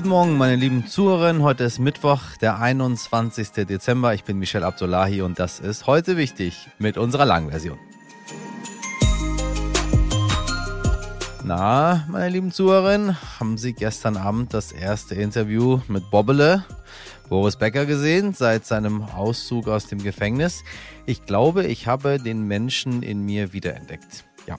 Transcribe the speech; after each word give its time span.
Guten 0.00 0.08
Morgen, 0.08 0.38
meine 0.38 0.56
lieben 0.56 0.86
Zuhörerinnen. 0.86 1.42
Heute 1.42 1.64
ist 1.64 1.78
Mittwoch, 1.78 2.22
der 2.40 2.58
21. 2.58 3.50
Dezember. 3.66 4.14
Ich 4.14 4.24
bin 4.24 4.38
Michel 4.38 4.64
Abdullahi 4.64 5.20
und 5.20 5.38
das 5.38 5.60
ist 5.60 5.86
heute 5.86 6.16
wichtig 6.16 6.70
mit 6.78 6.96
unserer 6.96 7.26
Langversion. 7.26 7.78
Na, 11.44 12.06
meine 12.08 12.30
lieben 12.30 12.50
Zuhörerinnen, 12.50 13.14
haben 13.38 13.58
Sie 13.58 13.74
gestern 13.74 14.16
Abend 14.16 14.54
das 14.54 14.72
erste 14.72 15.16
Interview 15.16 15.80
mit 15.86 16.10
Bobbele, 16.10 16.64
Boris 17.28 17.56
Becker, 17.56 17.84
gesehen, 17.84 18.32
seit 18.32 18.64
seinem 18.64 19.02
Auszug 19.02 19.68
aus 19.68 19.86
dem 19.86 20.02
Gefängnis? 20.02 20.64
Ich 21.04 21.26
glaube, 21.26 21.66
ich 21.66 21.86
habe 21.86 22.18
den 22.18 22.48
Menschen 22.48 23.02
in 23.02 23.26
mir 23.26 23.52
wiederentdeckt. 23.52 24.24
Ja, 24.46 24.56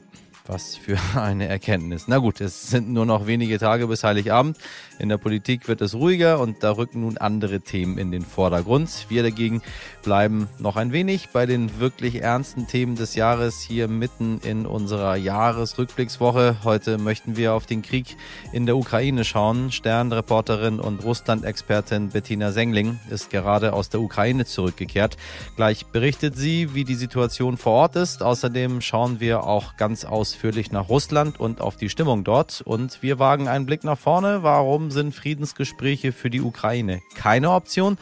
was 0.48 0.76
für 0.76 0.98
eine 1.20 1.48
Erkenntnis. 1.48 2.06
Na 2.08 2.18
gut, 2.18 2.42
es 2.42 2.70
sind 2.70 2.90
nur 2.90 3.06
noch 3.06 3.28
wenige 3.28 3.60
Tage 3.60 3.88
bis 3.88 4.04
Heiligabend. 4.04 4.58
In 5.00 5.10
der 5.10 5.18
Politik 5.18 5.68
wird 5.68 5.82
es 5.82 5.96
ruhiger 5.96 6.40
und 6.40 6.64
da 6.64 6.72
rücken 6.72 7.02
nun 7.02 7.18
andere 7.18 7.62
Themen 7.62 7.98
in 7.98 8.12
den 8.12 8.24
Vordergrund. 8.24 9.08
Wir 9.10 9.24
dagegen 9.24 9.62
bleiben 10.04 10.48
noch 10.60 10.76
ein 10.76 10.92
wenig 10.92 11.30
bei 11.30 11.46
den 11.46 11.80
wirklich 11.80 12.22
ernsten 12.22 12.68
Themen 12.68 12.96
des 12.96 13.16
Jahres 13.16 13.62
hier 13.62 13.88
mitten 13.88 14.40
in 14.44 14.66
unserer 14.66 15.16
Jahresrückblickswoche. 15.16 16.58
Heute 16.64 16.98
möchten 16.98 17.36
wir 17.36 17.54
auf 17.54 17.66
den 17.66 17.82
Krieg 17.82 18.16
in 18.52 18.66
der 18.66 18.78
Ukraine 18.78 19.24
schauen. 19.24 19.72
Sternreporterin 19.72 20.80
und 20.80 21.04
Russland-Expertin 21.04 22.10
Bettina 22.10 22.52
Sengling 22.52 23.00
ist 23.10 23.30
gerade 23.30 23.74
aus 23.74 23.90
der 23.90 24.02
Ukraine 24.02 24.46
zurückgekehrt. 24.46 25.18
Gleich 25.56 25.86
berichtet 25.88 26.36
sie, 26.36 26.74
wie 26.76 26.84
die 26.84 26.96
Situation 26.96 27.58
vor 27.58 27.74
Ort 27.74 27.96
ist. 27.96 28.22
Außerdem 28.22 28.82
schauen 28.82 29.20
wir 29.20 29.44
auch 29.46 29.78
ganz 29.78 30.06
ausführlich 30.32 30.72
nach 30.72 30.88
Russland 30.88 31.42
und 31.42 31.60
auf 31.60 31.76
die 31.76 31.90
Stimmung 31.90 32.24
dort. 32.24 32.62
Und 32.62 33.04
wir 33.04 33.20
wagen 33.20 33.50
einen 33.50 33.66
Blick 33.66 33.84
nach 33.84 33.98
vorne. 33.98 34.44
Warum 34.44 34.90
sind 34.90 35.14
Friedensgespräche 35.14 36.14
für 36.14 36.30
die 36.30 36.40
Ukraine 36.40 37.02
keine 37.16 37.52
Option? 37.52 37.98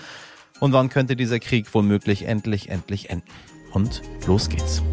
Und 0.60 0.72
wann 0.72 0.90
könnte 0.90 1.16
dieser 1.16 1.40
Krieg 1.40 1.74
womöglich 1.74 2.26
endlich, 2.28 2.70
endlich 2.70 3.10
enden? 3.10 3.28
Und 3.74 4.04
los 4.28 4.48
geht's. 4.50 4.84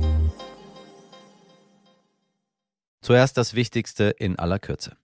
Zuerst 3.02 3.36
das 3.36 3.52
Wichtigste 3.54 4.04
in 4.04 4.38
aller 4.38 4.58
Kürze. 4.58 4.96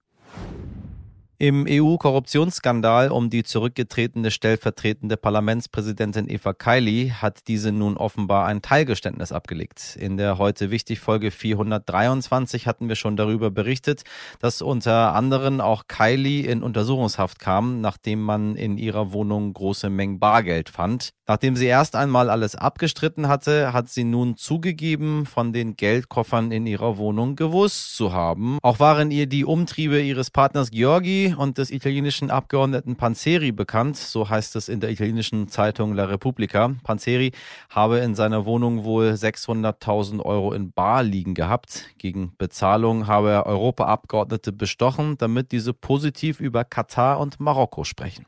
Im 1.43 1.67
EU-Korruptionsskandal 1.69 3.11
um 3.11 3.29
die 3.29 3.43
zurückgetretene 3.43 4.31
stellvertretende 4.31 5.17
Parlamentspräsidentin 5.17 6.31
Eva 6.31 6.53
Kaili 6.53 7.15
hat 7.21 7.49
diese 7.49 7.73
nun 7.73 7.97
offenbar 7.97 8.47
ein 8.47 8.63
Teilgeständnis 8.63 9.33
abgelegt. 9.33 9.99
In 9.99 10.17
der 10.17 10.39
heute 10.39 10.71
wichtig 10.71 11.01
Folge 11.01 11.33
423 11.33 12.69
hatten 12.69 12.89
wir 12.89 12.95
schon 12.95 13.17
darüber 13.17 13.51
berichtet, 13.51 14.05
dass 14.39 14.63
unter 14.63 15.17
anderem 15.17 15.61
auch 15.61 15.89
Kaili 15.89 16.43
in 16.43 16.63
Untersuchungshaft 16.63 17.41
kam, 17.41 17.81
nachdem 17.81 18.23
man 18.23 18.55
in 18.55 18.79
ihrer 18.79 19.13
Wohnung 19.13 19.53
große 19.53 19.91
Mengen 19.91 20.21
Bargeld 20.21 20.69
fand. 20.69 21.11
Nachdem 21.27 21.57
sie 21.57 21.67
erst 21.67 21.97
einmal 21.97 22.31
alles 22.31 22.55
abgestritten 22.55 23.27
hatte, 23.27 23.73
hat 23.73 23.89
sie 23.89 24.05
nun 24.05 24.37
zugegeben, 24.37 25.27
von 25.27 25.53
den 25.53 25.75
Geldkoffern 25.75 26.53
in 26.53 26.67
ihrer 26.67 26.99
Wohnung 26.99 27.35
gewusst 27.35 27.97
zu 27.97 28.13
haben. 28.13 28.59
Auch 28.63 28.79
waren 28.79 29.11
ihr 29.11 29.27
die 29.27 29.45
Umtriebe 29.45 30.01
ihres 30.01 30.31
Partners 30.31 30.71
Georgi 30.71 31.32
und 31.37 31.59
des 31.59 31.71
italienischen 31.71 32.31
Abgeordneten 32.31 32.97
Panzeri 32.97 33.53
bekannt, 33.53 33.97
so 33.97 34.29
heißt 34.29 34.57
es 34.57 34.69
in 34.69 34.81
der 34.81 34.91
italienischen 34.91 35.49
Zeitung 35.49 35.95
La 35.95 36.05
Repubblica. 36.05 36.75
Panzeri 36.83 37.33
habe 37.71 37.99
in 37.99 38.15
seiner 38.15 38.45
Wohnung 38.45 38.85
wohl 38.85 39.11
600.000 39.11 40.21
Euro 40.21 40.53
in 40.53 40.73
Bar 40.73 41.03
liegen 41.03 41.35
gehabt. 41.35 41.89
Gegen 41.99 42.33
Bezahlung 42.39 43.07
habe 43.07 43.31
er 43.31 43.47
Europaabgeordnete 43.47 44.53
bestochen, 44.53 45.17
damit 45.19 45.53
diese 45.53 45.73
positiv 45.73 46.41
über 46.41 46.65
Katar 46.65 47.21
und 47.21 47.41
Marokko 47.41 47.85
sprechen. 47.85 48.27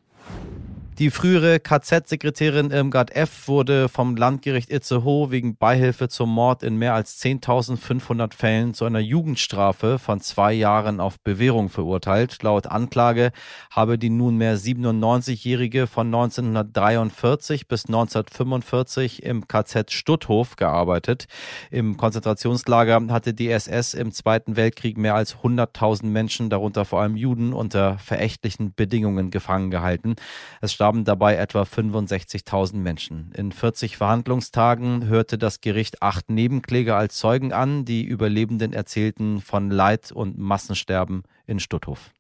Die 1.00 1.10
frühere 1.10 1.58
KZ-Sekretärin 1.58 2.70
Irmgard 2.70 3.10
F. 3.16 3.48
wurde 3.48 3.88
vom 3.88 4.14
Landgericht 4.14 4.70
Itzehoe 4.70 5.32
wegen 5.32 5.56
Beihilfe 5.56 6.08
zum 6.08 6.30
Mord 6.30 6.62
in 6.62 6.76
mehr 6.76 6.94
als 6.94 7.20
10.500 7.20 8.32
Fällen 8.32 8.74
zu 8.74 8.84
einer 8.84 9.00
Jugendstrafe 9.00 9.98
von 9.98 10.20
zwei 10.20 10.52
Jahren 10.52 11.00
auf 11.00 11.18
Bewährung 11.18 11.68
verurteilt. 11.68 12.40
Laut 12.44 12.68
Anklage 12.68 13.32
habe 13.72 13.98
die 13.98 14.08
nunmehr 14.08 14.56
97-Jährige 14.56 15.88
von 15.88 16.06
1943 16.06 17.66
bis 17.66 17.86
1945 17.86 19.24
im 19.24 19.48
KZ 19.48 19.90
Stutthof 19.90 20.54
gearbeitet. 20.54 21.26
Im 21.72 21.96
Konzentrationslager 21.96 23.02
hatte 23.10 23.34
die 23.34 23.50
SS 23.50 23.94
im 23.94 24.12
Zweiten 24.12 24.54
Weltkrieg 24.54 24.96
mehr 24.96 25.16
als 25.16 25.38
100.000 25.38 26.06
Menschen, 26.06 26.50
darunter 26.50 26.84
vor 26.84 27.00
allem 27.00 27.16
Juden, 27.16 27.52
unter 27.52 27.98
verächtlichen 27.98 28.74
Bedingungen 28.74 29.32
gefangen 29.32 29.72
gehalten. 29.72 30.14
Es 30.60 30.83
starben 30.84 31.04
dabei 31.04 31.36
etwa 31.36 31.62
65.000 31.62 32.76
Menschen. 32.76 33.32
In 33.34 33.52
40 33.52 33.96
Verhandlungstagen 33.96 35.06
hörte 35.06 35.38
das 35.38 35.62
Gericht 35.62 36.02
acht 36.02 36.28
Nebenkläger 36.28 36.94
als 36.94 37.16
Zeugen 37.16 37.54
an. 37.54 37.86
Die 37.86 38.04
Überlebenden 38.04 38.74
erzählten 38.74 39.40
von 39.40 39.70
Leid 39.70 40.12
und 40.12 40.36
Massensterben 40.36 41.22
in 41.46 41.58
Stutthof. 41.58 42.10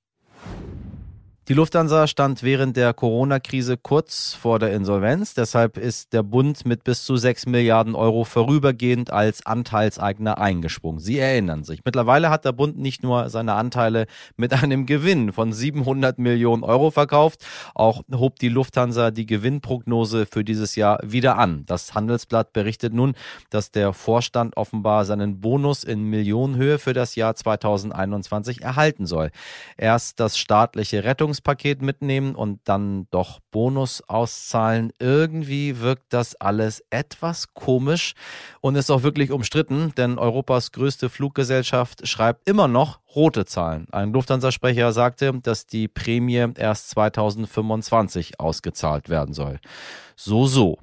Die 1.46 1.52
Lufthansa 1.52 2.06
stand 2.06 2.42
während 2.42 2.74
der 2.74 2.94
Corona-Krise 2.94 3.76
kurz 3.76 4.32
vor 4.32 4.58
der 4.58 4.72
Insolvenz. 4.72 5.34
Deshalb 5.34 5.76
ist 5.76 6.14
der 6.14 6.22
Bund 6.22 6.64
mit 6.64 6.84
bis 6.84 7.04
zu 7.04 7.18
6 7.18 7.44
Milliarden 7.44 7.94
Euro 7.94 8.24
vorübergehend 8.24 9.10
als 9.10 9.44
Anteilseigner 9.44 10.38
eingesprungen. 10.38 11.00
Sie 11.00 11.18
erinnern 11.18 11.62
sich. 11.62 11.84
Mittlerweile 11.84 12.30
hat 12.30 12.46
der 12.46 12.52
Bund 12.52 12.78
nicht 12.78 13.02
nur 13.02 13.28
seine 13.28 13.52
Anteile 13.52 14.06
mit 14.38 14.54
einem 14.54 14.86
Gewinn 14.86 15.32
von 15.32 15.52
700 15.52 16.18
Millionen 16.18 16.62
Euro 16.62 16.90
verkauft, 16.90 17.44
auch 17.74 18.00
hob 18.10 18.38
die 18.38 18.48
Lufthansa 18.48 19.10
die 19.10 19.26
Gewinnprognose 19.26 20.24
für 20.24 20.44
dieses 20.44 20.76
Jahr 20.76 20.98
wieder 21.02 21.36
an. 21.36 21.64
Das 21.66 21.92
Handelsblatt 21.92 22.54
berichtet 22.54 22.94
nun, 22.94 23.12
dass 23.50 23.70
der 23.70 23.92
Vorstand 23.92 24.56
offenbar 24.56 25.04
seinen 25.04 25.42
Bonus 25.42 25.84
in 25.84 26.04
Millionenhöhe 26.04 26.78
für 26.78 26.94
das 26.94 27.16
Jahr 27.16 27.34
2021 27.34 28.62
erhalten 28.62 29.04
soll. 29.04 29.30
Erst 29.76 30.20
das 30.20 30.38
staatliche 30.38 31.04
Rettungs 31.04 31.33
Rettungspaket 31.34 31.82
mitnehmen 31.82 32.34
und 32.34 32.60
dann 32.64 33.06
doch 33.10 33.40
Bonus 33.50 34.02
auszahlen. 34.08 34.92
Irgendwie 34.98 35.80
wirkt 35.80 36.12
das 36.12 36.36
alles 36.36 36.82
etwas 36.90 37.54
komisch 37.54 38.14
und 38.60 38.76
ist 38.76 38.90
auch 38.90 39.02
wirklich 39.02 39.32
umstritten, 39.32 39.92
denn 39.96 40.18
Europas 40.18 40.72
größte 40.72 41.08
Fluggesellschaft 41.10 42.06
schreibt 42.06 42.48
immer 42.48 42.68
noch 42.68 43.00
rote 43.14 43.44
Zahlen. 43.44 43.86
Ein 43.90 44.12
Lufthansa-Sprecher 44.12 44.92
sagte, 44.92 45.32
dass 45.42 45.66
die 45.66 45.88
Prämie 45.88 46.52
erst 46.56 46.90
2025 46.90 48.38
ausgezahlt 48.40 49.08
werden 49.08 49.34
soll. 49.34 49.58
So, 50.16 50.46
so. 50.46 50.78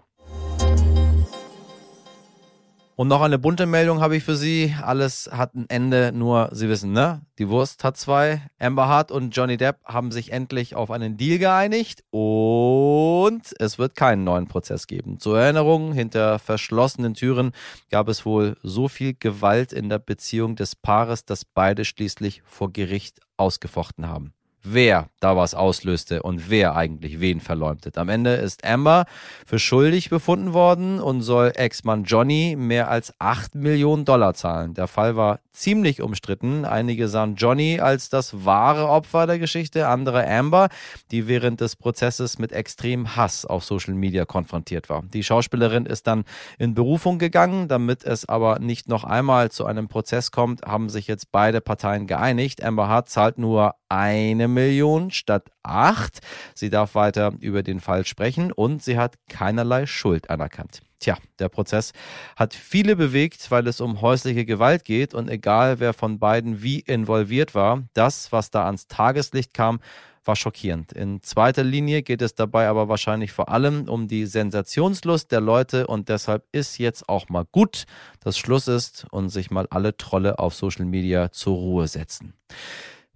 Und 3.02 3.08
noch 3.08 3.22
eine 3.22 3.40
bunte 3.40 3.66
Meldung 3.66 4.00
habe 4.00 4.16
ich 4.16 4.24
für 4.24 4.36
Sie. 4.36 4.76
Alles 4.80 5.28
hat 5.34 5.56
ein 5.56 5.66
Ende, 5.70 6.12
nur 6.14 6.50
Sie 6.52 6.70
wissen, 6.70 6.92
ne? 6.92 7.24
Die 7.40 7.50
Wurst 7.50 7.84
hat 7.84 7.98
zwei. 7.98 8.44
Amber 8.60 8.88
Hart 8.88 9.12
und 9.12 9.36
Johnny 9.36 9.58
Depp 9.58 9.78
haben 9.86 10.12
sich 10.12 10.32
endlich 10.32 10.76
auf 10.76 10.92
einen 10.92 11.18
Deal 11.18 11.40
geeinigt 11.40 12.04
und 12.12 13.42
es 13.58 13.80
wird 13.80 13.96
keinen 13.96 14.24
neuen 14.24 14.46
Prozess 14.46 14.86
geben. 14.86 15.20
Zur 15.20 15.40
Erinnerung, 15.40 15.94
hinter 15.94 16.38
verschlossenen 16.38 17.16
Türen 17.16 17.54
gab 17.90 18.08
es 18.08 18.24
wohl 18.24 18.56
so 18.62 18.88
viel 18.88 19.16
Gewalt 19.16 19.74
in 19.74 19.90
der 19.90 19.98
Beziehung 19.98 20.56
des 20.56 20.76
Paares, 20.76 21.26
dass 21.26 21.44
beide 21.44 21.86
schließlich 21.86 22.44
vor 22.46 22.72
Gericht 22.72 23.20
ausgefochten 23.36 24.08
haben 24.08 24.36
wer 24.64 25.10
da 25.20 25.36
was 25.38 25.54
auslöste 25.54 26.24
und 26.24 26.50
wer 26.50 26.76
eigentlich 26.76 27.20
wen 27.20 27.40
verleumdet. 27.40 27.98
Am 27.98 28.10
Ende 28.10 28.34
ist 28.34 28.66
Amber 28.66 29.06
für 29.46 29.60
schuldig 29.60 30.10
befunden 30.10 30.54
worden 30.54 31.00
und 31.00 31.22
soll 31.22 31.52
Ex-Mann 31.56 32.04
Johnny 32.04 32.56
mehr 32.58 32.90
als 32.90 33.14
8 33.20 33.56
Millionen 33.56 34.06
Dollar 34.06 34.34
zahlen. 34.34 34.74
Der 34.74 34.88
Fall 34.88 35.16
war 35.16 35.40
ziemlich 35.52 36.02
umstritten. 36.02 36.66
Einige 36.66 37.08
sahen 37.08 37.36
Johnny 37.36 37.80
als 37.80 38.10
das 38.10 38.46
wahre 38.46 38.88
Opfer 38.88 39.28
der 39.28 39.40
Geschichte, 39.40 39.88
andere 39.88 40.28
Amber, 40.28 40.70
die 41.12 41.28
während 41.28 41.62
des 41.62 41.76
Prozesses 41.76 42.40
mit 42.40 42.52
extrem 42.52 43.16
Hass 43.16 43.46
auf 43.46 43.64
Social 43.64 43.94
Media 43.94 44.26
konfrontiert 44.26 44.90
war. 44.90 45.04
Die 45.14 45.24
Schauspielerin 45.24 45.86
ist 45.86 46.08
dann 46.08 46.24
in 46.58 46.74
Berufung 46.74 47.20
gegangen, 47.20 47.68
damit 47.68 48.04
es 48.04 48.28
aber 48.28 48.60
nicht 48.60 48.88
noch 48.88 49.04
einmal 49.04 49.52
zu 49.52 49.66
einem 49.66 49.88
Prozess 49.88 50.32
kommt, 50.32 50.64
haben 50.64 50.90
sich 50.90 51.08
jetzt 51.08 51.32
beide 51.32 51.62
Parteien 51.62 52.08
geeinigt. 52.08 52.64
Amber 52.64 52.88
Hart 52.88 53.10
zahlt 53.10 53.38
nur 53.38 53.76
eine 53.92 54.48
Million 54.48 55.12
statt 55.12 55.52
acht. 55.64 56.20
Sie 56.56 56.70
darf 56.70 56.96
weiter 56.96 57.34
über 57.42 57.62
den 57.62 57.82
Fall 57.82 58.06
sprechen 58.06 58.54
und 58.54 58.82
sie 58.82 58.98
hat 58.98 59.16
keinerlei 59.28 59.86
Schuld 59.86 60.30
anerkannt. 60.30 60.80
Tja, 61.00 61.18
der 61.40 61.50
Prozess 61.50 61.92
hat 62.38 62.54
viele 62.54 62.96
bewegt, 62.96 63.52
weil 63.52 63.68
es 63.68 63.82
um 63.82 64.02
häusliche 64.02 64.46
Gewalt 64.46 64.86
geht 64.86 65.14
und 65.14 65.30
egal 65.30 65.80
wer 65.80 65.94
von 65.94 66.20
beiden 66.20 66.64
wie 66.64 66.80
involviert 66.80 67.54
war, 67.54 67.84
das, 67.94 68.32
was 68.32 68.50
da 68.50 68.66
ans 68.66 68.88
Tageslicht 68.88 69.54
kam, 69.54 69.82
war 70.24 70.36
schockierend. 70.36 70.94
In 70.94 71.22
zweiter 71.22 71.64
Linie 71.64 72.04
geht 72.04 72.22
es 72.22 72.36
dabei 72.36 72.68
aber 72.68 72.88
wahrscheinlich 72.88 73.32
vor 73.32 73.50
allem 73.50 73.90
um 73.90 74.08
die 74.08 74.26
Sensationslust 74.26 75.32
der 75.32 75.42
Leute 75.42 75.88
und 75.88 76.08
deshalb 76.08 76.46
ist 76.54 76.78
jetzt 76.78 77.10
auch 77.10 77.28
mal 77.28 77.46
gut, 77.52 77.86
dass 78.22 78.38
Schluss 78.38 78.68
ist 78.70 79.08
und 79.12 79.30
sich 79.30 79.52
mal 79.52 79.68
alle 79.70 79.98
Trolle 79.98 80.40
auf 80.40 80.54
Social 80.54 80.86
Media 80.86 81.32
zur 81.32 81.56
Ruhe 81.56 81.88
setzen. 81.88 82.36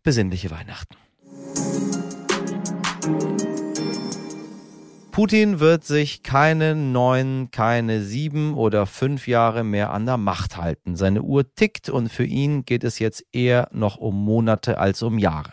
Besinnliche 0.05 0.51
Weihnachten. 0.51 0.95
Putin 5.11 5.59
wird 5.59 5.83
sich 5.83 6.21
keine 6.21 6.75
neun, 6.75 7.49
keine 7.49 8.03
sieben 8.03 8.53
oder 8.53 8.85
fünf 8.85 9.27
Jahre 9.27 9.63
mehr 9.63 9.89
an 9.89 10.05
der 10.05 10.17
Macht 10.17 10.57
halten. 10.57 10.95
Seine 10.95 11.23
Uhr 11.23 11.55
tickt 11.55 11.89
und 11.89 12.09
für 12.09 12.23
ihn 12.23 12.65
geht 12.65 12.83
es 12.83 12.99
jetzt 12.99 13.25
eher 13.31 13.67
noch 13.71 13.97
um 13.97 14.23
Monate 14.23 14.77
als 14.77 15.01
um 15.01 15.17
Jahre. 15.17 15.51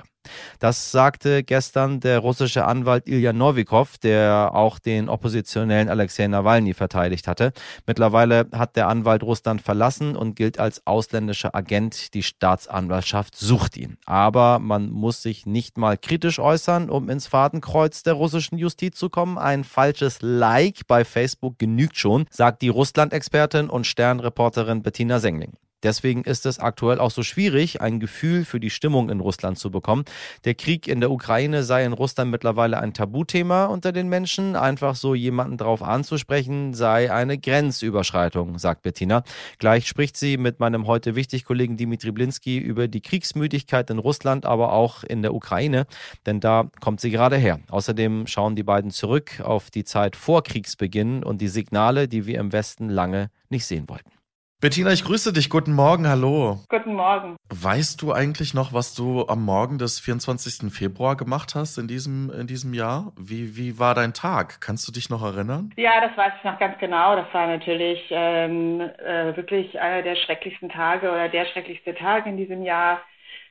Das 0.58 0.92
sagte 0.92 1.42
gestern 1.42 2.00
der 2.00 2.20
russische 2.20 2.64
Anwalt 2.64 3.08
Ilya 3.08 3.32
Novikov, 3.32 3.98
der 3.98 4.50
auch 4.54 4.78
den 4.78 5.08
Oppositionellen 5.08 5.88
Alexei 5.88 6.26
Nawalny 6.26 6.74
verteidigt 6.74 7.26
hatte. 7.26 7.52
Mittlerweile 7.86 8.46
hat 8.52 8.76
der 8.76 8.88
Anwalt 8.88 9.22
Russland 9.22 9.62
verlassen 9.62 10.16
und 10.16 10.36
gilt 10.36 10.58
als 10.58 10.86
ausländischer 10.86 11.54
Agent. 11.54 12.14
Die 12.14 12.22
Staatsanwaltschaft 12.22 13.36
sucht 13.36 13.76
ihn. 13.76 13.98
Aber 14.06 14.58
man 14.58 14.90
muss 14.90 15.22
sich 15.22 15.46
nicht 15.46 15.78
mal 15.78 15.98
kritisch 15.98 16.38
äußern, 16.38 16.90
um 16.90 17.08
ins 17.08 17.26
Fadenkreuz 17.26 18.02
der 18.02 18.14
russischen 18.14 18.58
Justiz 18.58 18.96
zu 18.96 19.10
kommen. 19.10 19.38
Ein 19.38 19.64
falsches 19.64 20.18
Like 20.20 20.86
bei 20.86 21.04
Facebook 21.04 21.58
genügt 21.58 21.96
schon, 21.96 22.26
sagt 22.30 22.62
die 22.62 22.68
Russland-Expertin 22.68 23.68
und 23.68 23.86
Sternreporterin 23.86 24.82
Bettina 24.82 25.18
Sengling. 25.18 25.52
Deswegen 25.82 26.22
ist 26.22 26.46
es 26.46 26.58
aktuell 26.58 26.98
auch 26.98 27.10
so 27.10 27.22
schwierig, 27.22 27.80
ein 27.80 28.00
Gefühl 28.00 28.44
für 28.44 28.60
die 28.60 28.70
Stimmung 28.70 29.10
in 29.10 29.20
Russland 29.20 29.58
zu 29.58 29.70
bekommen. 29.70 30.04
Der 30.44 30.54
Krieg 30.54 30.86
in 30.86 31.00
der 31.00 31.10
Ukraine 31.10 31.62
sei 31.62 31.84
in 31.84 31.92
Russland 31.92 32.30
mittlerweile 32.30 32.78
ein 32.78 32.94
Tabuthema 32.94 33.66
unter 33.66 33.92
den 33.92 34.08
Menschen. 34.08 34.56
Einfach 34.56 34.94
so 34.94 35.14
jemanden 35.14 35.56
drauf 35.56 35.82
anzusprechen, 35.82 36.74
sei 36.74 37.12
eine 37.12 37.38
Grenzüberschreitung, 37.38 38.58
sagt 38.58 38.82
Bettina. 38.82 39.22
Gleich 39.58 39.88
spricht 39.88 40.16
sie 40.16 40.36
mit 40.36 40.60
meinem 40.60 40.86
heute 40.86 41.14
wichtig 41.14 41.44
Kollegen 41.44 41.76
Dimitri 41.76 42.12
Blinski 42.12 42.58
über 42.58 42.88
die 42.88 43.00
Kriegsmüdigkeit 43.00 43.90
in 43.90 43.98
Russland, 43.98 44.46
aber 44.46 44.72
auch 44.72 45.04
in 45.04 45.22
der 45.22 45.34
Ukraine, 45.34 45.86
denn 46.26 46.40
da 46.40 46.70
kommt 46.80 47.00
sie 47.00 47.10
gerade 47.10 47.36
her. 47.36 47.60
Außerdem 47.70 48.26
schauen 48.26 48.56
die 48.56 48.62
beiden 48.62 48.90
zurück 48.90 49.40
auf 49.42 49.70
die 49.70 49.84
Zeit 49.84 50.16
vor 50.16 50.42
Kriegsbeginn 50.42 51.24
und 51.24 51.40
die 51.40 51.48
Signale, 51.48 52.08
die 52.08 52.26
wir 52.26 52.38
im 52.38 52.52
Westen 52.52 52.88
lange 52.88 53.30
nicht 53.48 53.66
sehen 53.66 53.88
wollten. 53.88 54.21
Bettina, 54.62 54.92
ich 54.92 55.02
grüße 55.02 55.32
dich. 55.32 55.50
Guten 55.50 55.72
Morgen, 55.72 56.06
hallo. 56.06 56.60
Guten 56.68 56.94
Morgen. 56.94 57.34
Weißt 57.48 58.00
du 58.00 58.12
eigentlich 58.12 58.54
noch, 58.54 58.72
was 58.72 58.94
du 58.94 59.26
am 59.26 59.44
Morgen 59.44 59.76
des 59.76 59.98
24. 59.98 60.72
Februar 60.72 61.16
gemacht 61.16 61.56
hast 61.56 61.78
in 61.78 61.88
diesem, 61.88 62.30
in 62.30 62.46
diesem 62.46 62.72
Jahr? 62.72 63.12
Wie, 63.18 63.56
wie 63.56 63.80
war 63.80 63.96
dein 63.96 64.14
Tag? 64.14 64.60
Kannst 64.60 64.86
du 64.86 64.92
dich 64.92 65.10
noch 65.10 65.24
erinnern? 65.24 65.72
Ja, 65.76 66.00
das 66.00 66.16
weiß 66.16 66.34
ich 66.38 66.44
noch 66.44 66.60
ganz 66.60 66.78
genau. 66.78 67.16
Das 67.16 67.26
war 67.34 67.48
natürlich 67.48 68.06
ähm, 68.10 68.80
äh, 68.80 69.36
wirklich 69.36 69.80
einer 69.80 70.02
der 70.02 70.14
schrecklichsten 70.14 70.68
Tage 70.68 71.10
oder 71.10 71.28
der 71.28 71.46
schrecklichste 71.46 71.96
Tag 71.96 72.26
in 72.26 72.36
diesem 72.36 72.62
Jahr. 72.62 73.00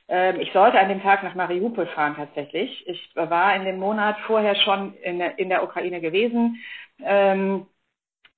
Ähm, 0.08 0.40
ich 0.40 0.50
sollte 0.54 0.80
an 0.80 0.88
dem 0.88 1.02
Tag 1.02 1.22
nach 1.24 1.34
Mariupol 1.34 1.88
fahren 1.88 2.16
tatsächlich. 2.16 2.88
Ich 2.88 3.10
war 3.14 3.54
in 3.54 3.66
dem 3.66 3.78
Monat 3.78 4.16
vorher 4.26 4.56
schon 4.56 4.94
in, 4.94 5.20
in 5.20 5.50
der 5.50 5.62
Ukraine 5.62 6.00
gewesen. 6.00 6.56
Ähm, 7.04 7.66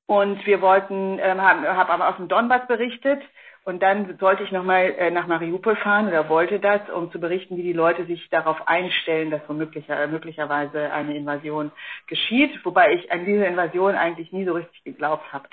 und 0.07 0.45
wir 0.47 0.61
wollten, 0.61 1.19
ähm, 1.19 1.41
haben 1.41 1.67
hab 1.67 1.91
aber 1.91 2.09
aus 2.09 2.17
dem 2.17 2.29
Donbass 2.29 2.67
berichtet. 2.67 3.23
Und 3.67 3.83
dann 3.83 4.19
sollte 4.19 4.43
ich 4.43 4.53
nochmal 4.53 4.95
äh, 4.99 5.11
nach 5.11 5.27
Mariupol 5.27 5.75
fahren 5.77 6.09
oder 6.09 6.29
wollte 6.29 6.61
das, 6.61 6.83
um 6.91 7.11
zu 7.11 7.19
berichten, 7.19 7.57
wie 7.57 7.63
die 7.63 7.73
Leute 7.73 8.05
sich 8.05 8.29
darauf 8.29 8.69
einstellen, 8.69 9.31
dass 9.31 9.41
womöglich 9.49 9.89
äh, 9.89 10.07
möglicherweise 10.07 10.93
eine 10.93 11.17
Invasion 11.17 11.73
geschieht. 12.07 12.63
Wobei 12.63 12.93
ich 12.93 13.11
an 13.11 13.25
diese 13.25 13.47
Invasion 13.47 13.95
eigentlich 13.95 14.33
nie 14.33 14.45
so 14.45 14.53
richtig 14.53 14.85
geglaubt 14.85 15.33
habe. 15.33 15.49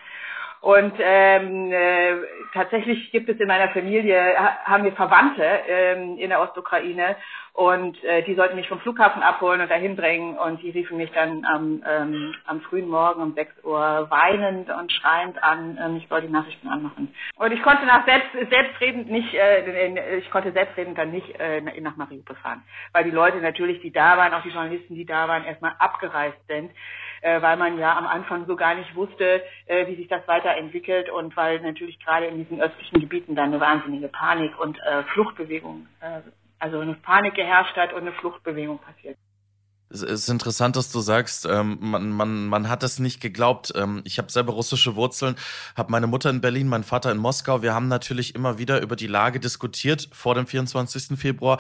Und 0.62 0.94
ähm, 1.00 1.72
äh, 1.72 2.18
tatsächlich 2.54 3.12
gibt 3.12 3.28
es 3.30 3.40
in 3.40 3.48
meiner 3.48 3.70
Familie, 3.70 4.36
haben 4.64 4.84
wir 4.84 4.94
Verwandte 4.94 5.44
ähm, 5.44 6.18
in 6.18 6.30
der 6.30 6.40
Ostukraine. 6.40 7.16
Und 7.54 8.02
äh, 8.04 8.24
die 8.24 8.36
sollten 8.36 8.56
mich 8.56 8.70
vom 8.70 8.80
Flughafen 8.80 9.24
abholen 9.24 9.60
und 9.60 9.72
dahin 9.72 9.96
bringen. 9.96 10.38
Und 10.38 10.62
die 10.62 10.70
riefen 10.70 10.98
mich 10.98 11.12
dann 11.14 11.46
am, 11.46 11.84
ähm, 11.90 12.36
am 12.46 12.62
frühen 12.62 12.88
Morgen 12.88 13.24
um 13.24 13.34
6 13.34 13.64
Uhr 13.64 14.08
weinend 14.12 14.70
und 14.70 14.92
schreiend 14.92 15.44
an, 15.44 15.80
ähm, 15.84 15.98
ich 15.98 16.08
soll 16.08 16.22
die 16.22 16.30
Nachrichten 16.30 16.68
anmachen. 16.68 17.14
Und 17.38 17.52
ich 17.52 17.64
konnte 17.64 17.88
nach 17.88 18.06
selbst, 18.06 18.30
selbstredend 18.52 19.10
nicht, 19.10 19.34
äh, 19.34 20.18
ich 20.20 20.30
konnte 20.30 20.52
selbstredend 20.52 20.96
dann 20.96 21.12
nicht 21.12 21.40
äh, 21.40 21.62
nach 21.82 21.98
Mariupol 21.98 22.36
fahren, 22.36 22.62
weil 22.94 23.04
die 23.04 23.12
Leute 23.12 23.38
natürlich, 23.38 23.82
die 23.82 23.92
da 23.92 24.16
waren, 24.16 24.34
auch 24.34 24.44
die 24.44 24.50
Journalisten, 24.50 24.94
die 24.94 25.06
da 25.06 25.28
waren, 25.28 25.44
erstmal 25.44 25.74
abgereist 25.80 26.38
sind 26.48 26.72
äh, 27.22 27.42
weil 27.42 27.58
man 27.58 27.78
ja 27.78 27.98
am 27.98 28.08
Anfang 28.08 28.46
so 28.46 28.56
gar 28.56 28.76
nicht 28.76 28.96
wusste, 28.96 29.42
äh, 29.66 29.88
wie 29.88 29.96
sich 29.96 30.08
das 30.08 30.28
weiterentwickelt 30.28 31.10
und 31.10 31.36
weil 31.38 31.60
natürlich 31.62 32.00
gerade 32.00 32.28
in 32.28 32.38
diesen 32.38 32.62
östlichen 32.62 33.00
Gebieten 33.00 33.36
dann 33.36 33.50
eine 33.50 33.60
wahnsinnige 33.60 34.08
Panik 34.08 34.60
und 34.60 34.78
äh, 34.80 35.04
Fluchtbewegung, 35.14 35.88
äh, 36.02 36.22
also 36.60 36.80
eine 36.80 36.96
Panik 36.96 37.36
geherrscht 37.36 37.76
hat 37.76 37.94
und 37.94 38.02
eine 38.02 38.14
Fluchtbewegung 38.14 38.80
passiert. 38.80 39.18
Es 39.94 40.02
ist 40.02 40.30
interessant, 40.30 40.78
dass 40.78 40.92
du 40.92 41.02
sagst, 41.02 41.46
ähm, 41.46 41.78
man, 41.82 42.12
man, 42.12 42.48
man 42.48 42.70
hat 42.70 42.82
es 42.84 43.00
nicht 43.00 43.20
geglaubt. 43.20 43.74
Ähm, 43.76 44.02
ich 44.06 44.20
habe 44.20 44.32
selber 44.32 44.54
russische 44.54 44.96
Wurzeln, 44.96 45.36
habe 45.76 45.92
meine 45.92 46.08
Mutter 46.08 46.30
in 46.30 46.40
Berlin, 46.40 46.70
mein 46.70 46.86
Vater 46.86 47.12
in 47.12 47.18
Moskau. 47.18 47.62
Wir 47.62 47.74
haben 47.74 47.90
natürlich 47.90 48.34
immer 48.34 48.58
wieder 48.58 48.82
über 48.82 48.96
die 48.96 49.08
Lage 49.08 49.42
diskutiert 49.42 50.08
vor 50.14 50.36
dem 50.36 50.48
24. 50.48 51.20
Februar. 51.20 51.60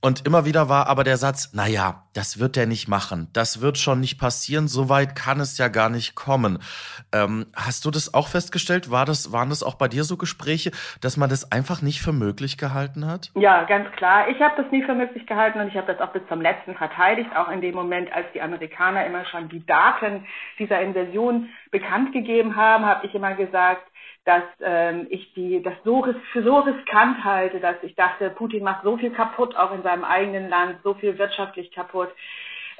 Und 0.00 0.26
immer 0.26 0.44
wieder 0.44 0.68
war 0.68 0.86
aber 0.86 1.02
der 1.02 1.16
Satz, 1.16 1.50
na 1.54 1.66
ja, 1.66 2.04
das 2.14 2.38
wird 2.38 2.56
er 2.56 2.66
nicht 2.66 2.86
machen. 2.86 3.28
Das 3.32 3.60
wird 3.60 3.78
schon 3.78 3.98
nicht 3.98 4.16
passieren. 4.16 4.68
So 4.68 4.88
weit 4.88 5.16
kann 5.16 5.40
es 5.40 5.58
ja 5.58 5.66
gar 5.66 5.88
nicht 5.88 6.14
kommen. 6.14 6.60
Ähm, 7.12 7.46
hast 7.56 7.84
du 7.84 7.90
das 7.90 8.14
auch 8.14 8.28
festgestellt? 8.28 8.92
War 8.92 9.04
das, 9.04 9.32
waren 9.32 9.48
das 9.48 9.64
auch 9.64 9.74
bei 9.74 9.88
dir 9.88 10.04
so 10.04 10.16
Gespräche, 10.16 10.70
dass 11.00 11.16
man 11.16 11.28
das 11.28 11.50
einfach 11.50 11.82
nicht 11.82 12.00
für 12.00 12.12
möglich 12.12 12.58
gehalten 12.58 13.06
hat? 13.06 13.32
Ja, 13.34 13.64
ganz 13.64 13.90
klar. 13.96 14.28
Ich 14.28 14.40
habe 14.40 14.62
das 14.62 14.70
nie 14.70 14.84
für 14.84 14.94
möglich 14.94 15.26
gehalten 15.26 15.58
und 15.58 15.66
ich 15.66 15.76
habe 15.76 15.92
das 15.92 16.00
auch 16.00 16.12
bis 16.12 16.22
zum 16.28 16.40
letzten 16.40 16.76
verteidigt. 16.76 17.30
Auch 17.34 17.48
in 17.48 17.60
dem 17.60 17.74
Moment, 17.74 18.12
als 18.12 18.26
die 18.32 18.40
Amerikaner 18.40 19.04
immer 19.04 19.24
schon 19.24 19.48
die 19.48 19.66
Daten 19.66 20.24
dieser 20.60 20.80
Invasion 20.80 21.48
bekannt 21.72 22.12
gegeben 22.12 22.54
haben, 22.54 22.86
habe 22.86 23.04
ich 23.04 23.14
immer 23.16 23.34
gesagt, 23.34 23.82
dass 24.24 24.42
ähm, 24.60 25.06
ich 25.10 25.32
die 25.34 25.62
das 25.62 25.74
so 25.84 26.04
für 26.32 26.42
so 26.42 26.58
riskant 26.58 27.24
halte, 27.24 27.60
dass 27.60 27.76
ich 27.82 27.94
dachte, 27.94 28.30
Putin 28.30 28.64
macht 28.64 28.84
so 28.84 28.96
viel 28.96 29.10
kaputt, 29.10 29.56
auch 29.56 29.72
in 29.72 29.82
seinem 29.82 30.04
eigenen 30.04 30.48
Land, 30.48 30.76
so 30.82 30.94
viel 30.94 31.18
wirtschaftlich 31.18 31.72
kaputt. 31.72 32.10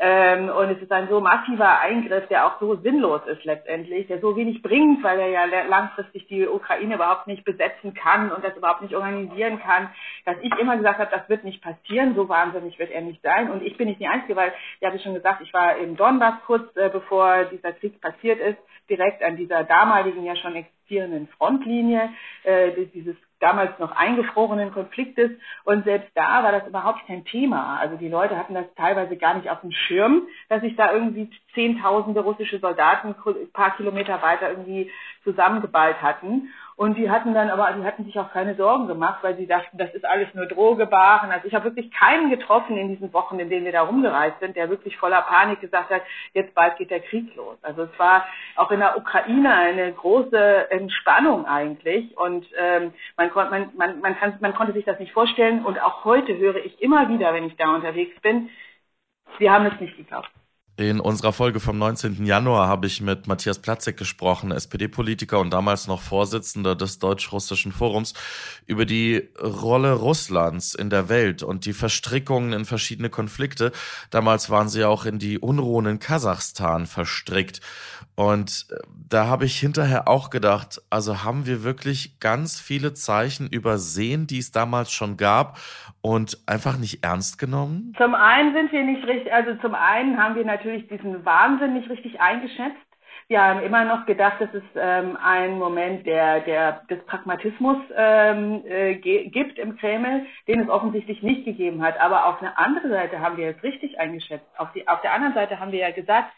Ähm, 0.01 0.49
und 0.49 0.71
es 0.71 0.81
ist 0.81 0.93
ein 0.93 1.09
so 1.09 1.21
massiver 1.21 1.81
Eingriff, 1.81 2.29
der 2.29 2.47
auch 2.47 2.61
so 2.61 2.77
sinnlos 2.77 3.21
ist 3.27 3.45
letztendlich, 3.45 4.07
der 4.07 4.21
so 4.21 4.37
wenig 4.37 4.63
bringt, 4.63 5.03
weil 5.03 5.19
er 5.19 5.29
ja 5.29 5.45
langfristig 5.69 6.29
die 6.29 6.47
Ukraine 6.47 6.95
überhaupt 6.95 7.27
nicht 7.27 7.45
besetzen 7.45 7.95
kann 7.95 8.31
und 8.31 8.45
das 8.45 8.57
überhaupt 8.57 8.83
nicht 8.83 8.95
organisieren 8.95 9.61
kann, 9.61 9.91
dass 10.25 10.37
ich 10.41 10.57
immer 10.59 10.77
gesagt 10.77 11.01
habe, 11.01 11.11
das 11.11 11.29
wird 11.29 11.43
nicht 11.43 11.61
passieren, 11.63 12.15
so 12.15 12.29
wahnsinnig 12.29 12.79
wird 12.79 12.93
er 12.93 13.01
nicht 13.01 13.21
sein. 13.23 13.51
Und 13.51 13.63
ich 13.65 13.77
bin 13.77 13.89
nicht 13.89 14.01
die 14.01 14.07
Einzige, 14.07 14.37
weil, 14.37 14.53
ich 14.81 14.87
habe 14.87 15.01
schon 15.01 15.15
gesagt, 15.15 15.43
ich 15.43 15.53
war 15.53 15.77
im 15.77 15.97
Donbass 15.97 16.35
kurz 16.47 16.77
äh, 16.77 16.91
bevor 16.91 17.47
dieser 17.47 17.73
Krieg 17.73 18.01
passiert 18.01 18.39
ist, 18.39 18.59
direkt 18.89 19.23
an 19.23 19.37
dieser 19.37 19.65
damaligen 19.65 20.25
ja 20.25 20.37
schon 20.37 20.57
existierenden 20.57 21.29
Frontlinie, 21.29 22.11
äh, 22.45 22.73
dieses 22.95 23.17
damals 23.41 23.79
noch 23.79 23.93
eingefrorenen 23.93 24.73
Konfliktes. 24.73 25.31
Und 25.65 25.85
selbst 25.85 26.11
da 26.15 26.43
war 26.43 26.53
das 26.53 26.67
überhaupt 26.67 27.07
kein 27.07 27.25
Thema. 27.25 27.79
Also 27.79 27.97
die 27.97 28.09
Leute 28.09 28.37
hatten 28.37 28.55
das 28.55 28.67
teilweise 28.77 29.17
gar 29.17 29.35
nicht 29.35 29.51
auf 29.51 29.61
dem 29.61 29.71
Schirm, 29.71 30.23
dass 30.49 30.61
sich 30.61 30.77
da 30.77 30.93
irgendwie 30.93 31.31
zehntausende 31.55 32.21
russische 32.21 32.59
Soldaten 32.59 33.15
ein 33.15 33.53
paar 33.53 33.77
Kilometer 33.77 34.21
weiter 34.23 34.51
irgendwie 34.51 34.91
zusammengeballt 35.25 36.03
hatten. 36.03 36.49
Und 36.79 36.97
die 36.97 37.11
hatten 37.11 37.35
dann 37.35 37.51
aber, 37.51 37.73
die 37.73 37.85
hatten 37.85 38.05
sich 38.05 38.17
auch 38.21 38.33
keine 38.33 38.55
Sorgen 38.55 38.87
gemacht, 38.87 39.19
weil 39.23 39.37
sie 39.37 39.49
dachten, 39.49 39.79
das 39.79 39.93
ist 39.95 40.05
alles 40.05 40.33
nur 40.33 40.47
Drohgebaren. 40.47 41.33
Also 41.33 41.49
ich 41.49 41.55
habe 41.57 41.65
wirklich 41.65 41.91
keinen 41.91 42.31
getroffen 42.31 42.79
in 42.79 42.87
diesen 42.87 43.13
Wochen, 43.13 43.41
in 43.41 43.51
denen 43.51 43.65
wir 43.65 43.73
da 43.73 43.83
rumgereist 43.83 44.39
sind, 44.39 44.55
der 44.55 44.71
wirklich 44.71 44.97
voller 44.97 45.23
Panik 45.23 45.61
gesagt 45.61 45.91
hat, 45.91 46.03
jetzt 46.35 46.55
bald 46.55 46.77
geht 46.77 46.93
der 46.93 47.01
Krieg 47.01 47.35
los. 47.35 47.59
Also 47.63 47.83
es 47.83 47.99
war 47.99 48.27
auch 48.55 48.71
in 48.71 48.79
der 48.79 48.97
Ukraine 48.97 49.53
eine 49.53 49.93
große 49.93 50.71
Entspannung 50.71 51.47
eigentlich. 51.47 52.17
Und 52.17 52.47
ähm, 52.57 52.95
man, 53.17 53.33
man, 53.35 53.71
man, 53.77 54.01
man, 54.01 54.17
kann, 54.17 54.39
man 54.39 54.55
konnte 54.55 54.73
sich 54.73 54.85
das 54.85 55.01
nicht 55.01 55.13
vorstellen. 55.13 55.65
Und 55.65 55.83
auch 55.83 56.05
heute 56.05 56.39
höre 56.39 56.65
ich 56.65 56.81
immer 56.81 57.09
wieder, 57.09 57.35
wenn 57.35 57.49
ich 57.49 57.57
da 57.57 57.75
unterwegs 57.75 58.21
bin, 58.21 58.51
sie 59.41 59.51
haben 59.51 59.67
es 59.67 59.81
nicht 59.81 59.97
geglaubt. 59.97 60.31
In 60.79 61.01
unserer 61.01 61.33
Folge 61.33 61.59
vom 61.59 61.77
19. 61.77 62.25
Januar 62.25 62.69
habe 62.69 62.87
ich 62.87 63.01
mit 63.01 63.27
Matthias 63.27 63.59
Platzek 63.59 63.97
gesprochen, 63.97 64.53
SPD-Politiker 64.53 65.41
und 65.41 65.51
damals 65.51 65.89
noch 65.89 66.01
Vorsitzender 66.01 66.77
des 66.77 67.01
Deutsch-Russischen 67.01 67.73
Forums, 67.73 68.15
über 68.65 68.87
die 68.87 69.29
Rolle 69.43 69.95
Russlands 69.95 70.77
in 70.77 70.89
der 70.89 71.09
Welt 71.09 71.43
und 71.43 71.67
die 71.67 71.73
Verstrickungen 71.73 72.53
in 72.53 72.65
verschiedene 72.65 73.11
Konflikte. 73.11 73.73
Damals 74.11 74.51
waren 74.51 74.69
sie 74.69 74.85
auch 74.85 75.05
in 75.05 75.19
die 75.19 75.41
Unruhen 75.41 75.87
in 75.87 75.99
Kasachstan 75.99 76.87
verstrickt. 76.87 77.61
Und 78.19 78.67
äh, 78.73 78.75
da 79.09 79.29
habe 79.29 79.45
ich 79.45 79.61
hinterher 79.61 80.09
auch 80.09 80.31
gedacht, 80.31 80.83
also 80.91 81.23
haben 81.23 81.47
wir 81.47 81.63
wirklich 81.63 82.19
ganz 82.19 82.61
viele 82.61 82.93
Zeichen 82.93 83.47
übersehen, 83.47 84.27
die 84.27 84.39
es 84.39 84.51
damals 84.51 84.91
schon 84.91 85.17
gab 85.17 85.59
und 86.01 86.37
einfach 86.45 86.79
nicht 86.79 87.05
ernst 87.05 87.39
genommen? 87.39 87.95
Zum 87.97 88.17
einen 88.17 88.55
sind 88.55 88.73
wir 88.73 88.83
nicht 88.83 89.07
richtig, 89.07 89.33
also 89.33 89.55
zum 89.63 89.77
einen 89.77 90.19
haben 90.19 90.35
wir 90.35 90.45
natürlich 90.45 90.89
diesen 90.89 91.25
Wahnsinn 91.25 91.75
nicht 91.75 91.89
richtig 91.89 92.21
eingeschätzt 92.21 92.89
Haben 93.31 93.63
immer 93.63 93.85
noch 93.85 94.07
gedacht, 94.07 94.41
dass 94.41 94.55
es 94.55 94.63
ähm, 94.75 95.19
einen 95.23 95.59
Moment 95.59 96.07
der, 96.07 96.41
der, 96.41 96.81
des 96.89 97.05
Pragmatismus 97.05 97.77
ähm, 97.95 98.65
äh, 98.67 98.95
gibt 98.95 99.59
im 99.59 99.77
Kreml, 99.77 100.25
den 100.47 100.61
es 100.61 100.69
offensichtlich 100.71 101.23
nicht 101.23 101.45
gegeben 101.45 101.83
hat. 101.83 102.01
Aber 102.01 102.27
auf 102.27 102.41
eine 102.41 102.57
andere 102.57 102.89
Seite 102.89 103.21
haben 103.21 103.37
wir 103.37 103.51
es 103.51 103.63
richtig 103.63 104.01
eingeschätzt. 104.01 104.47
Auf, 104.57 104.73
die, 104.73 104.89
auf 104.89 105.03
der 105.03 105.13
anderen 105.13 105.35
Seite 105.35 105.61
haben 105.61 105.73
wir 105.73 105.81
ja 105.81 105.91
gesagt, 105.91 106.33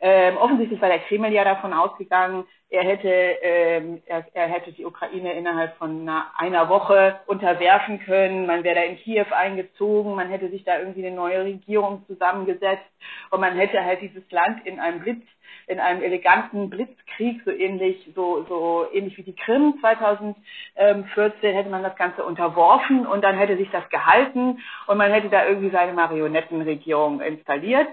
ähm, 0.00 0.36
offensichtlich 0.36 0.80
war 0.80 0.88
der 0.88 0.98
Kreml 0.98 1.32
ja 1.32 1.44
davon 1.44 1.72
ausgegangen, 1.72 2.44
er 2.72 2.84
hätte, 2.84 3.08
ähm, 3.08 4.02
er, 4.06 4.24
er 4.32 4.48
hätte 4.48 4.72
die 4.72 4.86
Ukraine 4.86 5.34
innerhalb 5.34 5.76
von 5.76 6.00
einer, 6.00 6.24
einer 6.38 6.70
Woche 6.70 7.20
unterwerfen 7.26 8.00
können. 8.00 8.46
Man 8.46 8.64
wäre 8.64 8.76
da 8.76 8.82
in 8.82 8.96
Kiew 8.96 9.26
eingezogen, 9.30 10.14
man 10.14 10.30
hätte 10.30 10.48
sich 10.48 10.64
da 10.64 10.78
irgendwie 10.78 11.06
eine 11.06 11.14
neue 11.14 11.44
Regierung 11.44 12.02
zusammengesetzt 12.06 12.90
und 13.30 13.40
man 13.40 13.56
hätte 13.56 13.84
halt 13.84 14.00
dieses 14.00 14.28
Land 14.30 14.66
in 14.66 14.80
einem 14.80 15.00
Blitz 15.00 15.22
in 15.72 15.80
einem 15.80 16.02
eleganten 16.02 16.70
Blitzkrieg, 16.70 17.40
so 17.44 17.50
ähnlich, 17.50 18.10
so, 18.14 18.44
so 18.48 18.86
ähnlich 18.92 19.16
wie 19.16 19.22
die 19.22 19.34
Krim 19.34 19.74
2014, 19.80 21.54
hätte 21.54 21.70
man 21.70 21.82
das 21.82 21.96
Ganze 21.96 22.22
unterworfen 22.24 23.06
und 23.06 23.24
dann 23.24 23.36
hätte 23.36 23.56
sich 23.56 23.70
das 23.70 23.88
gehalten 23.88 24.58
und 24.86 24.98
man 24.98 25.10
hätte 25.10 25.30
da 25.30 25.46
irgendwie 25.46 25.70
seine 25.70 25.94
Marionettenregierung 25.94 27.20
installiert. 27.20 27.88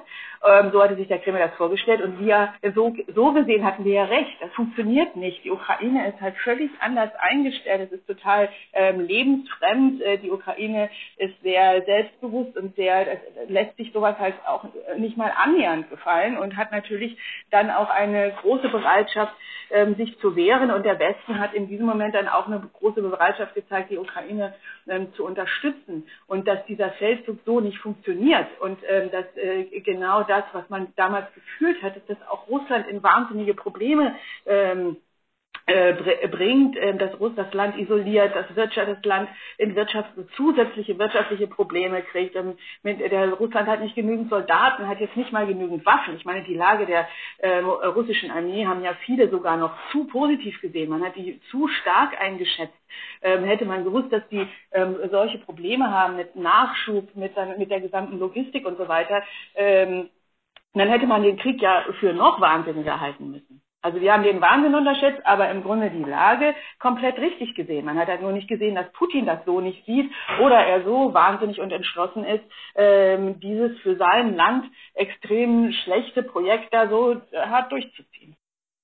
Ähm, 0.47 0.71
so 0.71 0.81
hatte 0.81 0.95
sich 0.95 1.07
der 1.07 1.19
Kreml 1.19 1.39
das 1.39 1.53
vorgestellt 1.55 2.01
und 2.01 2.19
wir, 2.19 2.53
so, 2.73 2.95
so 3.13 3.33
gesehen 3.33 3.65
hatten 3.65 3.83
wir 3.83 3.93
ja 3.93 4.05
recht. 4.05 4.37
Das 4.39 4.51
funktioniert 4.53 5.15
nicht. 5.15 5.43
Die 5.43 5.51
Ukraine 5.51 6.07
ist 6.07 6.21
halt 6.21 6.35
völlig 6.37 6.71
anders 6.79 7.09
eingestellt. 7.19 7.89
Es 7.91 7.99
ist 7.99 8.07
total 8.07 8.49
ähm, 8.73 9.01
lebensfremd. 9.01 10.01
Äh, 10.01 10.17
die 10.19 10.31
Ukraine 10.31 10.89
ist 11.17 11.33
sehr 11.41 11.83
selbstbewusst 11.83 12.57
und 12.57 12.75
sehr, 12.75 13.05
das 13.05 13.49
lässt 13.49 13.75
sich 13.77 13.91
sowas 13.91 14.17
halt 14.17 14.35
auch 14.47 14.65
nicht 14.97 15.17
mal 15.17 15.31
annähernd 15.35 15.89
gefallen 15.89 16.37
und 16.37 16.55
hat 16.55 16.71
natürlich 16.71 17.17
dann 17.51 17.69
auch 17.69 17.89
eine 17.89 18.31
große 18.41 18.69
Bereitschaft, 18.69 19.33
ähm, 19.71 19.95
sich 19.95 20.17
zu 20.19 20.35
wehren. 20.35 20.71
Und 20.71 20.85
der 20.85 20.99
Westen 20.99 21.39
hat 21.39 21.53
in 21.53 21.67
diesem 21.67 21.85
Moment 21.85 22.15
dann 22.15 22.27
auch 22.27 22.47
eine 22.47 22.61
große 22.79 23.01
Bereitschaft 23.01 23.55
gezeigt, 23.55 23.91
die 23.91 23.97
Ukraine 23.97 24.53
ähm, 24.87 25.13
zu 25.13 25.25
unterstützen. 25.25 26.07
Und 26.27 26.47
dass 26.47 26.65
dieser 26.65 26.91
Feldzug 26.91 27.39
so 27.45 27.59
nicht 27.59 27.77
funktioniert 27.79 28.47
und 28.61 28.79
ähm, 28.89 29.11
dass 29.11 29.25
äh, 29.35 29.65
genau 29.81 30.23
das, 30.29 30.43
was 30.53 30.69
man 30.69 30.93
damals 30.95 31.33
gefühlt 31.33 31.81
hat, 31.81 31.95
dass 32.07 32.17
auch 32.29 32.47
Russland 32.47 32.87
in 32.87 33.03
wahnsinnige 33.03 33.53
Probleme 33.53 34.15
ähm, 34.45 34.97
äh, 35.69 36.27
bringt, 36.27 36.77
äh, 36.77 36.95
dass 36.95 37.19
Russland 37.19 37.49
das 37.49 37.53
Land 37.53 37.77
isoliert, 37.77 38.35
dass 38.35 38.55
Wirtschaft, 38.55 38.89
das 38.89 39.05
Land 39.05 39.29
in 39.57 39.75
Wirtschaft 39.75 40.09
zusätzliche 40.35 40.97
wirtschaftliche 40.97 41.45
Probleme 41.45 42.01
kriegt. 42.01 42.35
Ähm, 42.35 42.57
der 42.83 43.33
Russland 43.33 43.67
hat 43.67 43.79
nicht 43.79 43.93
genügend 43.93 44.31
Soldaten, 44.31 44.87
hat 44.87 44.99
jetzt 44.99 45.15
nicht 45.15 45.31
mal 45.31 45.45
genügend 45.45 45.85
Waffen. 45.85 46.15
Ich 46.17 46.25
meine, 46.25 46.43
die 46.43 46.55
Lage 46.55 46.87
der 46.87 47.07
äh, 47.37 47.59
russischen 47.59 48.31
Armee 48.31 48.65
haben 48.65 48.83
ja 48.83 48.95
viele 49.05 49.29
sogar 49.29 49.57
noch 49.57 49.73
zu 49.91 50.05
positiv 50.05 50.59
gesehen. 50.59 50.89
Man 50.89 51.03
hat 51.03 51.15
die 51.15 51.39
zu 51.51 51.67
stark 51.67 52.19
eingeschätzt. 52.19 52.73
Ähm, 53.21 53.43
hätte 53.43 53.65
man 53.65 53.83
gewusst, 53.83 54.11
dass 54.11 54.27
die 54.29 54.47
ähm, 54.71 54.95
solche 55.11 55.37
Probleme 55.37 55.91
haben 55.91 56.15
mit 56.15 56.35
Nachschub, 56.35 57.15
mit, 57.15 57.35
der 57.35 57.81
gesamten 57.81 58.17
Logistik 58.17 58.65
und 58.65 58.79
so 58.79 58.87
weiter, 58.87 59.21
ähm, 59.53 60.09
dann 60.73 60.89
hätte 60.89 61.07
man 61.07 61.23
den 61.23 61.37
Krieg 61.37 61.61
ja 61.61 61.83
für 61.99 62.13
noch 62.13 62.39
wahnsinniger 62.39 62.99
halten 62.99 63.31
müssen. 63.31 63.61
Also 63.81 64.01
wir 64.01 64.11
haben 64.11 64.23
den 64.23 64.41
Wahnsinn 64.41 64.75
unterschätzt, 64.75 65.25
aber 65.25 65.49
im 65.49 65.63
Grunde 65.63 65.89
die 65.89 66.03
Lage 66.03 66.53
komplett 66.79 67.17
richtig 67.17 67.55
gesehen. 67.55 67.85
Man 67.85 67.97
hat 67.97 68.09
halt 68.09 68.21
nur 68.21 68.33
nicht 68.33 68.49
gesehen, 68.49 68.75
dass 68.75 68.91
Putin 68.91 69.25
das 69.25 69.45
so 69.45 69.61
nicht 69.61 69.85
sieht 69.85 70.11
oder 70.41 70.57
er 70.57 70.83
so 70.83 71.13
wahnsinnig 71.13 71.61
und 71.61 71.71
entschlossen 71.71 72.25
ist, 72.25 72.43
ähm, 72.75 73.39
dieses 73.39 73.79
für 73.79 73.95
sein 73.95 74.35
Land 74.35 74.65
extrem 74.95 75.71
schlechte 75.71 76.23
Projekt 76.23 76.73
da 76.73 76.89
so 76.89 77.21
hart 77.33 77.71
durchzuziehen. 77.71 78.35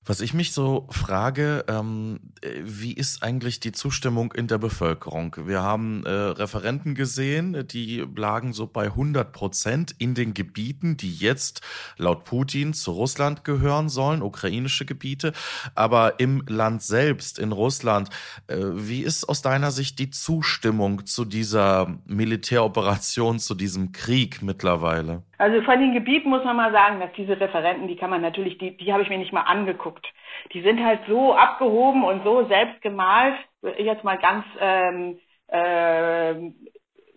Was 0.08 0.22
ich 0.22 0.36
mich 0.36 0.52
so 0.52 0.88
frage, 0.92 1.66
ähm, 1.68 2.20
wie 2.62 2.94
ist 2.94 3.24
eigentlich 3.24 3.60
die 3.60 3.72
Zustimmung 3.72 4.34
in 4.34 4.48
der 4.48 4.60
Bevölkerung? 4.60 5.36
Wir 5.46 5.64
haben 5.64 6.06
äh, 6.06 6.12
Referenten 6.12 6.94
gesehen, 6.94 7.68
die 7.68 8.06
lagen 8.16 8.54
so 8.54 8.68
bei 8.68 8.86
100 8.86 9.32
Prozent 9.32 9.96
in 9.98 10.14
den 10.14 10.36
Gebieten, 10.36 10.96
die 10.96 11.12
jetzt 11.12 11.62
laut 11.98 12.24
Putin 12.24 12.76
zu 12.76 12.92
Russland 12.92 13.44
gehören 13.44 13.90
sollen, 13.90 14.22
ukrainische 14.22 14.86
Gebiete. 14.86 15.34
Aber 15.74 16.20
im 16.20 16.44
Land 16.48 16.84
selbst, 16.84 17.40
in 17.40 17.52
Russland, 17.52 18.10
äh, 18.46 18.58
wie 18.60 19.02
ist 19.02 19.28
aus 19.28 19.42
deiner 19.42 19.72
Sicht 19.72 19.98
die 19.98 20.12
Zustimmung 20.12 21.08
zu 21.08 21.26
dieser 21.26 21.98
Militäroperation, 22.06 23.40
zu 23.40 23.56
diesem 23.56 23.92
Krieg 23.92 24.44
mittlerweile? 24.44 25.24
Also 25.38 25.62
von 25.64 25.80
den 25.80 25.94
Gebieten 25.94 26.30
muss 26.30 26.44
man 26.44 26.56
mal 26.56 26.72
sagen, 26.72 27.00
dass 27.00 27.12
diese 27.14 27.40
Referenten, 27.40 27.88
die 27.88 27.96
kann 27.96 28.10
man 28.10 28.22
natürlich, 28.22 28.58
die, 28.58 28.78
die 28.78 28.94
habe 28.94 29.04
ich 29.04 29.10
mir 29.10 29.18
nicht 29.18 29.34
mal 29.34 29.42
angeguckt. 29.42 30.06
Die 30.54 30.62
sind 30.62 30.84
halt 30.84 31.02
so 31.08 31.36
abgehoben 31.36 32.04
und 32.04 32.24
so 32.24 32.46
selbst 32.48 32.82
gemalt, 32.82 33.36
jetzt 33.78 34.04
mal 34.04 34.18
ganz 34.18 34.46
ähm, 34.60 35.20
äh, 35.48 36.52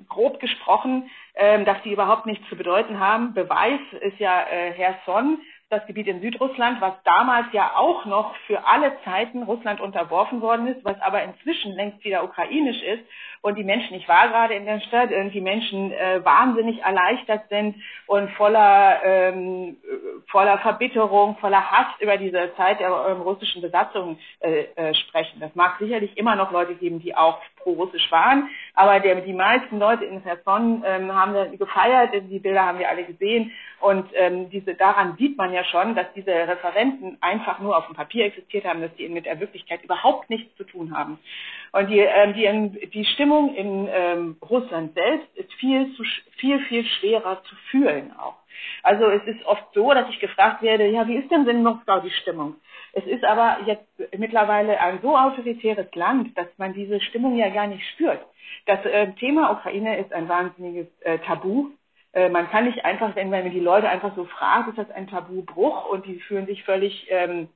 grob 0.09 0.41
gesprochen, 0.41 1.11
ähm, 1.35 1.65
dass 1.65 1.81
die 1.83 1.93
überhaupt 1.93 2.27
nichts 2.27 2.49
zu 2.49 2.57
bedeuten 2.57 2.99
haben. 2.99 3.35
Beweis 3.35 3.81
ist 4.01 4.19
ja 4.19 4.43
äh, 4.51 4.73
Herr 4.73 4.97
Son, 5.07 5.39
das 5.71 5.87
Gebiet 5.87 6.07
in 6.07 6.23
Südrussland, 6.23 6.81
was 6.81 6.95
damals 7.05 7.47
ja 7.53 7.73
auch 7.77 8.07
noch 8.07 8.35
für 8.47 8.67
alle 8.67 8.93
Zeiten 9.05 9.43
Russland 9.43 9.81
unterworfen 9.81 10.41
worden 10.41 10.67
ist, 10.67 10.83
was 10.85 10.99
aber 11.03 11.23
inzwischen 11.23 11.73
längst 11.73 12.03
wieder 12.05 12.25
ukrainisch 12.25 12.83
ist 12.83 13.05
und 13.43 13.57
die 13.57 13.65
Menschen, 13.65 13.95
ich 13.95 14.09
war 14.09 14.29
gerade 14.29 14.55
in 14.55 14.65
der 14.65 14.81
Stadt, 14.81 15.11
irgendwie 15.11 15.41
Menschen 15.41 15.93
äh, 15.93 16.25
wahnsinnig 16.25 16.81
erleichtert 16.83 17.49
sind 17.51 17.77
und 18.07 18.31
voller, 18.33 19.01
ähm, 19.05 19.77
voller 20.29 20.59
Verbitterung, 20.59 21.37
voller 21.37 21.71
Hass 21.71 21.87
über 22.01 22.17
diese 22.17 22.53
Zeit 22.57 22.81
der 22.81 22.89
ähm, 22.89 23.21
russischen 23.21 23.63
Besatzung 23.63 24.19
äh, 24.41 24.65
äh, 24.75 24.95
sprechen. 24.95 25.39
Das 25.41 25.55
mag 25.55 25.79
sicherlich 25.79 26.17
immer 26.17 26.35
noch 26.35 26.51
Leute 26.51 26.75
geben, 26.75 27.01
die 27.01 27.15
auch 27.15 27.39
pro-russisch 27.69 28.11
waren, 28.11 28.49
aber 28.75 29.01
der, 29.01 29.17
die 29.17 29.33
meisten 29.33 29.79
Leute 29.79 30.05
in 30.05 30.23
Cherson 30.23 30.83
ähm, 30.87 31.15
haben 31.15 31.59
gefeiert, 31.59 32.11
die 32.31 32.39
Bilder 32.39 32.65
haben 32.65 32.79
wir 32.79 32.89
alle 32.89 33.05
gesehen 33.05 33.53
und 33.81 34.07
ähm, 34.15 34.49
diese, 34.51 34.75
daran 34.75 35.17
sieht 35.19 35.37
man 35.37 35.53
ja 35.53 35.65
schon, 35.65 35.95
dass 35.95 36.07
diese 36.15 36.33
Referenten 36.33 37.19
einfach 37.21 37.59
nur 37.59 37.77
auf 37.77 37.87
dem 37.87 37.95
Papier 37.95 38.27
existiert 38.27 38.65
haben, 38.65 38.81
dass 38.81 38.95
die 38.97 39.09
mit 39.09 39.27
der 39.27 39.39
Wirklichkeit 39.41 39.85
überhaupt 39.85 40.31
nichts 40.31 40.57
zu 40.57 40.65
tun 40.65 40.97
haben. 40.97 41.19
Und 41.73 41.91
die, 41.91 41.99
ähm, 42.01 42.35
die, 42.35 42.89
die 42.89 43.05
Stimmung 43.05 43.55
in 43.55 43.89
ähm, 43.93 44.37
Russland 44.49 44.95
selbst 44.95 45.29
ist 45.37 45.53
viel, 45.55 45.95
zu, 45.95 46.05
viel, 46.39 46.59
viel 46.61 46.85
schwerer 46.85 47.43
zu 47.45 47.55
fühlen 47.71 48.13
auch. 48.19 48.35
Also 48.83 49.05
es 49.07 49.23
ist 49.25 49.45
oft 49.45 49.65
so, 49.75 49.93
dass 49.93 50.09
ich 50.09 50.19
gefragt 50.19 50.63
werde, 50.63 50.89
ja, 50.89 51.07
wie 51.07 51.17
ist 51.17 51.31
denn 51.31 51.47
in 51.47 51.63
Moskau 51.63 52.01
die 52.01 52.11
Stimmung? 52.11 52.57
Es 52.93 53.05
ist 53.05 53.25
aber 53.25 53.59
jetzt 53.67 53.87
mittlerweile 54.17 54.81
ein 54.81 55.01
so 55.03 55.17
autoritäres 55.17 55.95
Land, 55.95 56.37
dass 56.37 56.47
man 56.57 56.73
diese 56.73 57.01
Stimmung 57.01 57.37
ja 57.37 57.51
gar 57.51 57.67
nicht 57.67 57.87
spürt. 57.91 58.21
Das 58.67 58.85
äh, 58.85 59.13
Thema 59.15 59.53
Ukraine 59.53 59.99
ist 59.99 60.13
ein 60.13 60.29
wahnsinniges 60.29 60.87
äh, 61.01 61.19
Tabu. 61.19 61.71
Äh, 62.13 62.29
man 62.29 62.49
kann 62.51 62.65
nicht 62.65 62.85
einfach, 62.85 63.15
wenn 63.17 63.31
man 63.31 63.51
die 63.51 63.61
Leute 63.61 63.89
einfach 63.89 64.15
so 64.17 64.25
fragt, 64.25 64.69
ist 64.71 64.79
das 64.79 64.91
ein 64.91 65.07
Tabubruch 65.07 65.89
und 65.91 66.07
die 66.07 66.19
fühlen 66.21 66.47
sich 66.47 66.65
völlig, 66.65 67.07
ähm, 67.11 67.49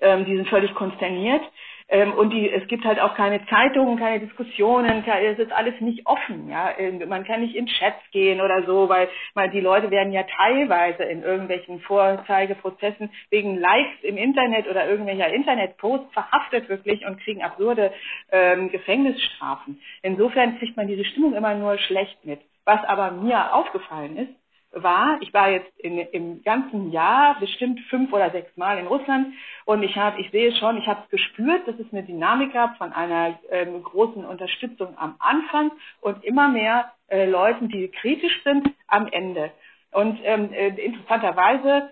ähm, 0.00 0.24
die 0.24 0.36
sind 0.36 0.48
völlig 0.48 0.74
konsterniert. 0.74 1.42
Ähm, 1.90 2.12
und 2.12 2.30
die, 2.30 2.50
es 2.50 2.66
gibt 2.68 2.84
halt 2.84 3.00
auch 3.00 3.14
keine 3.14 3.44
Zeitungen, 3.46 3.98
keine 3.98 4.20
Diskussionen, 4.20 5.04
es 5.06 5.38
ist 5.38 5.52
alles 5.52 5.80
nicht 5.80 6.06
offen. 6.06 6.48
Ja? 6.48 6.76
Ähm, 6.78 7.02
man 7.08 7.24
kann 7.24 7.40
nicht 7.40 7.54
in 7.54 7.66
Chats 7.66 8.02
gehen 8.12 8.40
oder 8.40 8.64
so, 8.66 8.88
weil, 8.88 9.08
weil 9.34 9.50
die 9.50 9.60
Leute 9.60 9.90
werden 9.90 10.12
ja 10.12 10.24
teilweise 10.24 11.04
in 11.04 11.22
irgendwelchen 11.22 11.80
Vorzeigeprozessen 11.80 13.10
wegen 13.30 13.58
Likes 13.58 14.02
im 14.02 14.18
Internet 14.18 14.68
oder 14.68 14.88
irgendwelcher 14.88 15.32
Internetposts 15.32 16.12
verhaftet 16.12 16.68
wirklich 16.68 17.06
und 17.06 17.20
kriegen 17.20 17.42
absurde 17.42 17.92
ähm, 18.32 18.70
Gefängnisstrafen. 18.70 19.80
Insofern 20.02 20.58
kriegt 20.58 20.76
man 20.76 20.88
diese 20.88 21.04
Stimmung 21.06 21.34
immer 21.34 21.54
nur 21.54 21.78
schlecht 21.78 22.22
mit. 22.24 22.40
Was 22.66 22.84
aber 22.84 23.12
mir 23.12 23.54
aufgefallen 23.54 24.18
ist, 24.18 24.34
war, 24.82 25.18
ich 25.20 25.32
war 25.32 25.50
jetzt 25.50 25.78
in, 25.78 25.98
im 25.98 26.42
ganzen 26.42 26.90
Jahr 26.92 27.38
bestimmt 27.40 27.80
fünf 27.90 28.12
oder 28.12 28.30
sechs 28.30 28.56
Mal 28.56 28.78
in 28.78 28.86
Russland 28.86 29.34
und 29.64 29.82
ich 29.82 29.96
habe, 29.96 30.20
ich 30.20 30.30
sehe 30.30 30.54
schon, 30.56 30.78
ich 30.78 30.86
habe 30.86 31.02
gespürt, 31.10 31.66
dass 31.66 31.78
es 31.78 31.92
eine 31.92 32.02
Dynamik 32.02 32.52
gab 32.52 32.76
von 32.78 32.92
einer 32.92 33.38
ähm, 33.50 33.82
großen 33.82 34.24
Unterstützung 34.24 34.96
am 34.96 35.16
Anfang 35.18 35.72
und 36.00 36.24
immer 36.24 36.48
mehr 36.48 36.92
äh, 37.08 37.26
Leuten, 37.26 37.68
die 37.68 37.88
kritisch 37.88 38.42
sind 38.44 38.70
am 38.86 39.06
Ende. 39.08 39.50
Und 39.90 40.18
ähm, 40.22 40.52
äh, 40.52 40.68
interessanterweise 40.68 41.90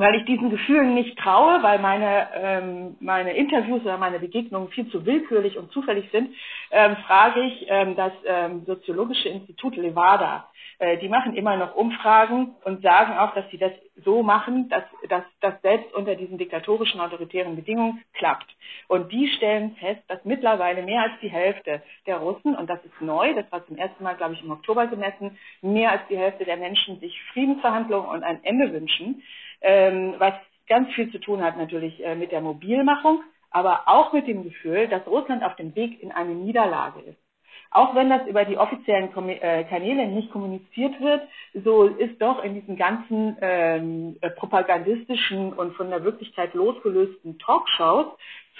weil 0.00 0.14
ich 0.16 0.24
diesen 0.24 0.50
Gefühlen 0.50 0.94
nicht 0.94 1.18
traue, 1.18 1.62
weil 1.62 1.78
meine, 1.78 2.28
ähm, 2.34 2.96
meine 3.00 3.34
Interviews 3.34 3.82
oder 3.82 3.98
meine 3.98 4.18
Begegnungen 4.18 4.70
viel 4.70 4.88
zu 4.88 5.04
willkürlich 5.04 5.58
und 5.58 5.70
zufällig 5.72 6.10
sind, 6.10 6.34
ähm, 6.70 6.96
frage 7.06 7.42
ich 7.42 7.66
ähm, 7.68 7.94
das 7.96 8.12
ähm, 8.24 8.64
Soziologische 8.64 9.28
Institut 9.28 9.76
Levada. 9.76 10.48
Äh, 10.78 10.96
die 10.98 11.08
machen 11.10 11.36
immer 11.36 11.56
noch 11.58 11.74
Umfragen 11.74 12.54
und 12.64 12.82
sagen 12.82 13.18
auch, 13.18 13.34
dass 13.34 13.48
sie 13.50 13.58
das 13.58 13.72
so 14.02 14.22
machen, 14.22 14.70
dass, 14.70 14.84
dass 15.10 15.24
das 15.42 15.60
selbst 15.60 15.92
unter 15.92 16.14
diesen 16.14 16.38
diktatorischen, 16.38 17.00
autoritären 17.00 17.54
Bedingungen 17.54 18.02
klappt. 18.14 18.46
Und 18.88 19.12
die 19.12 19.28
stellen 19.28 19.76
fest, 19.76 20.00
dass 20.08 20.24
mittlerweile 20.24 20.82
mehr 20.82 21.02
als 21.02 21.12
die 21.20 21.28
Hälfte 21.28 21.82
der 22.06 22.16
Russen, 22.16 22.56
und 22.56 22.70
das 22.70 22.82
ist 22.86 23.00
neu, 23.02 23.34
das 23.34 23.52
war 23.52 23.66
zum 23.66 23.76
ersten 23.76 24.02
Mal, 24.02 24.16
glaube 24.16 24.32
ich, 24.32 24.42
im 24.42 24.50
Oktober 24.50 24.86
gemessen, 24.86 25.36
mehr 25.60 25.92
als 25.92 26.00
die 26.08 26.16
Hälfte 26.16 26.46
der 26.46 26.56
Menschen 26.56 26.98
sich 27.00 27.20
Friedensverhandlungen 27.34 28.08
und 28.08 28.22
ein 28.22 28.42
Ende 28.42 28.72
wünschen 28.72 29.22
ähm, 29.60 30.14
was 30.18 30.34
ganz 30.68 30.92
viel 30.94 31.10
zu 31.10 31.18
tun 31.18 31.42
hat 31.42 31.56
natürlich 31.56 32.02
äh, 32.04 32.14
mit 32.14 32.32
der 32.32 32.40
Mobilmachung, 32.40 33.22
aber 33.50 33.82
auch 33.86 34.12
mit 34.12 34.26
dem 34.26 34.44
Gefühl, 34.44 34.88
dass 34.88 35.06
Russland 35.06 35.42
auf 35.42 35.56
dem 35.56 35.74
Weg 35.74 36.02
in 36.02 36.12
eine 36.12 36.34
Niederlage 36.34 37.00
ist. 37.00 37.18
Auch 37.72 37.94
wenn 37.94 38.10
das 38.10 38.26
über 38.26 38.44
die 38.44 38.58
offiziellen 38.58 39.10
äh, 39.28 39.64
Kanäle 39.64 40.08
nicht 40.08 40.32
kommuniziert 40.32 41.00
wird, 41.00 41.22
so 41.54 41.84
ist 41.84 42.20
doch 42.20 42.42
in 42.42 42.54
diesen 42.54 42.76
ganzen 42.76 43.36
ähm, 43.40 44.16
propagandistischen 44.36 45.52
und 45.52 45.74
von 45.76 45.90
der 45.90 46.02
Wirklichkeit 46.02 46.52
losgelösten 46.54 47.38
Talkshows 47.38 48.06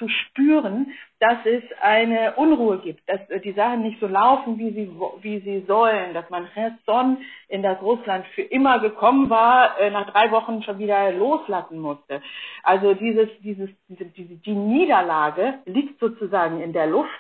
zu 0.00 0.09
spüren, 0.09 0.92
dass 1.21 1.38
es 1.45 1.62
eine 1.80 2.35
Unruhe 2.35 2.78
gibt, 2.78 3.09
dass 3.09 3.21
die 3.45 3.52
Sachen 3.52 3.83
nicht 3.83 4.00
so 4.00 4.09
laufen, 4.09 4.59
wie 4.59 4.71
sie, 4.71 4.90
wie 5.21 5.38
sie 5.40 5.64
sollen, 5.69 6.12
dass 6.14 6.28
man 6.30 6.49
Cherson, 6.54 7.19
in 7.47 7.62
das 7.62 7.80
Russland 7.83 8.26
für 8.35 8.42
immer 8.42 8.80
gekommen 8.80 9.30
war, 9.30 9.78
äh, 9.78 9.90
nach 9.90 10.11
drei 10.11 10.33
Wochen 10.33 10.62
schon 10.64 10.78
wieder 10.78 11.12
loslassen 11.12 11.78
musste. 11.78 12.21
Also 12.64 12.95
dieses, 12.95 13.28
dieses, 13.45 13.71
diese, 13.88 14.07
diese, 14.07 14.35
die 14.37 14.54
Niederlage 14.54 15.61
liegt 15.66 16.00
sozusagen 16.00 16.61
in 16.61 16.73
der 16.73 16.88
Luft 16.88 17.11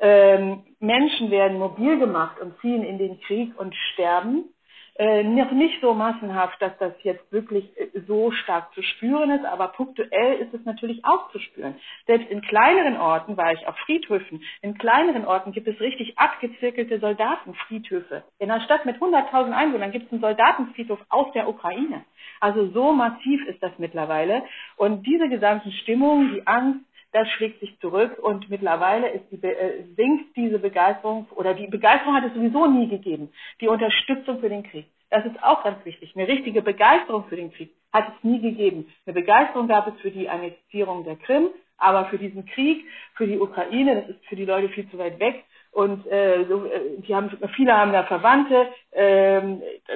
ähm, 0.00 0.62
Menschen 0.78 1.30
werden 1.30 1.58
mobil 1.58 1.98
gemacht 1.98 2.40
und 2.40 2.58
ziehen 2.60 2.82
in 2.82 2.96
den 2.96 3.20
Krieg 3.20 3.52
und 3.58 3.74
sterben. 3.92 4.54
Äh, 5.00 5.24
noch 5.24 5.50
nicht 5.52 5.80
so 5.80 5.94
massenhaft, 5.94 6.60
dass 6.60 6.76
das 6.76 6.92
jetzt 7.04 7.32
wirklich 7.32 7.64
äh, 7.78 7.88
so 8.06 8.32
stark 8.32 8.74
zu 8.74 8.82
spüren 8.82 9.30
ist, 9.30 9.46
aber 9.46 9.68
punktuell 9.68 10.34
ist 10.40 10.52
es 10.52 10.62
natürlich 10.66 11.06
auch 11.06 11.32
zu 11.32 11.38
spüren. 11.38 11.74
Selbst 12.06 12.30
in 12.30 12.42
kleineren 12.42 12.98
Orten 12.98 13.38
war 13.38 13.50
ich 13.50 13.66
auf 13.66 13.78
Friedhöfen. 13.86 14.42
In 14.60 14.76
kleineren 14.76 15.24
Orten 15.24 15.52
gibt 15.52 15.68
es 15.68 15.80
richtig 15.80 16.18
abgezirkelte 16.18 17.00
Soldatenfriedhöfe. 17.00 18.24
In 18.38 18.50
einer 18.50 18.62
Stadt 18.62 18.84
mit 18.84 18.96
100.000 18.96 19.52
Einwohnern 19.52 19.90
gibt 19.90 20.04
es 20.04 20.12
einen 20.12 20.20
Soldatenfriedhof 20.20 21.00
aus 21.08 21.32
der 21.32 21.48
Ukraine. 21.48 22.04
Also 22.38 22.66
so 22.68 22.92
massiv 22.92 23.42
ist 23.46 23.62
das 23.62 23.72
mittlerweile. 23.78 24.42
Und 24.76 25.06
diese 25.06 25.30
gesamten 25.30 25.72
Stimmungen, 25.72 26.34
die 26.34 26.46
Angst, 26.46 26.80
das 27.12 27.28
schlägt 27.28 27.60
sich 27.60 27.78
zurück 27.80 28.18
und 28.18 28.48
mittlerweile 28.50 29.08
ist 29.10 29.24
die, 29.30 29.42
äh, 29.42 29.84
sinkt 29.96 30.36
diese 30.36 30.58
Begeisterung 30.58 31.26
oder 31.34 31.54
die 31.54 31.66
Begeisterung 31.66 32.14
hat 32.14 32.24
es 32.24 32.34
sowieso 32.34 32.66
nie 32.66 32.88
gegeben. 32.88 33.32
Die 33.60 33.68
Unterstützung 33.68 34.40
für 34.40 34.48
den 34.48 34.62
Krieg. 34.62 34.86
Das 35.10 35.24
ist 35.26 35.42
auch 35.42 35.64
ganz 35.64 35.84
wichtig. 35.84 36.12
Eine 36.14 36.28
richtige 36.28 36.62
Begeisterung 36.62 37.24
für 37.24 37.36
den 37.36 37.52
Krieg 37.52 37.74
hat 37.92 38.08
es 38.08 38.24
nie 38.24 38.40
gegeben. 38.40 38.86
Eine 39.06 39.14
Begeisterung 39.14 39.66
gab 39.66 39.88
es 39.88 40.00
für 40.00 40.10
die 40.10 40.28
Annexierung 40.28 41.04
der 41.04 41.16
Krim, 41.16 41.48
aber 41.78 42.04
für 42.06 42.18
diesen 42.18 42.46
Krieg, 42.46 42.84
für 43.14 43.26
die 43.26 43.38
Ukraine, 43.38 44.02
das 44.02 44.10
ist 44.10 44.24
für 44.26 44.36
die 44.36 44.44
Leute 44.44 44.68
viel 44.68 44.88
zu 44.90 44.98
weit 44.98 45.18
weg. 45.18 45.44
Und 45.72 46.06
äh, 46.06 46.42
äh, 46.42 46.46
die 46.98 47.14
haben, 47.14 47.30
viele 47.56 47.76
haben 47.76 47.92
da 47.92 48.04
Verwandte. 48.04 48.68
Äh, 48.92 49.40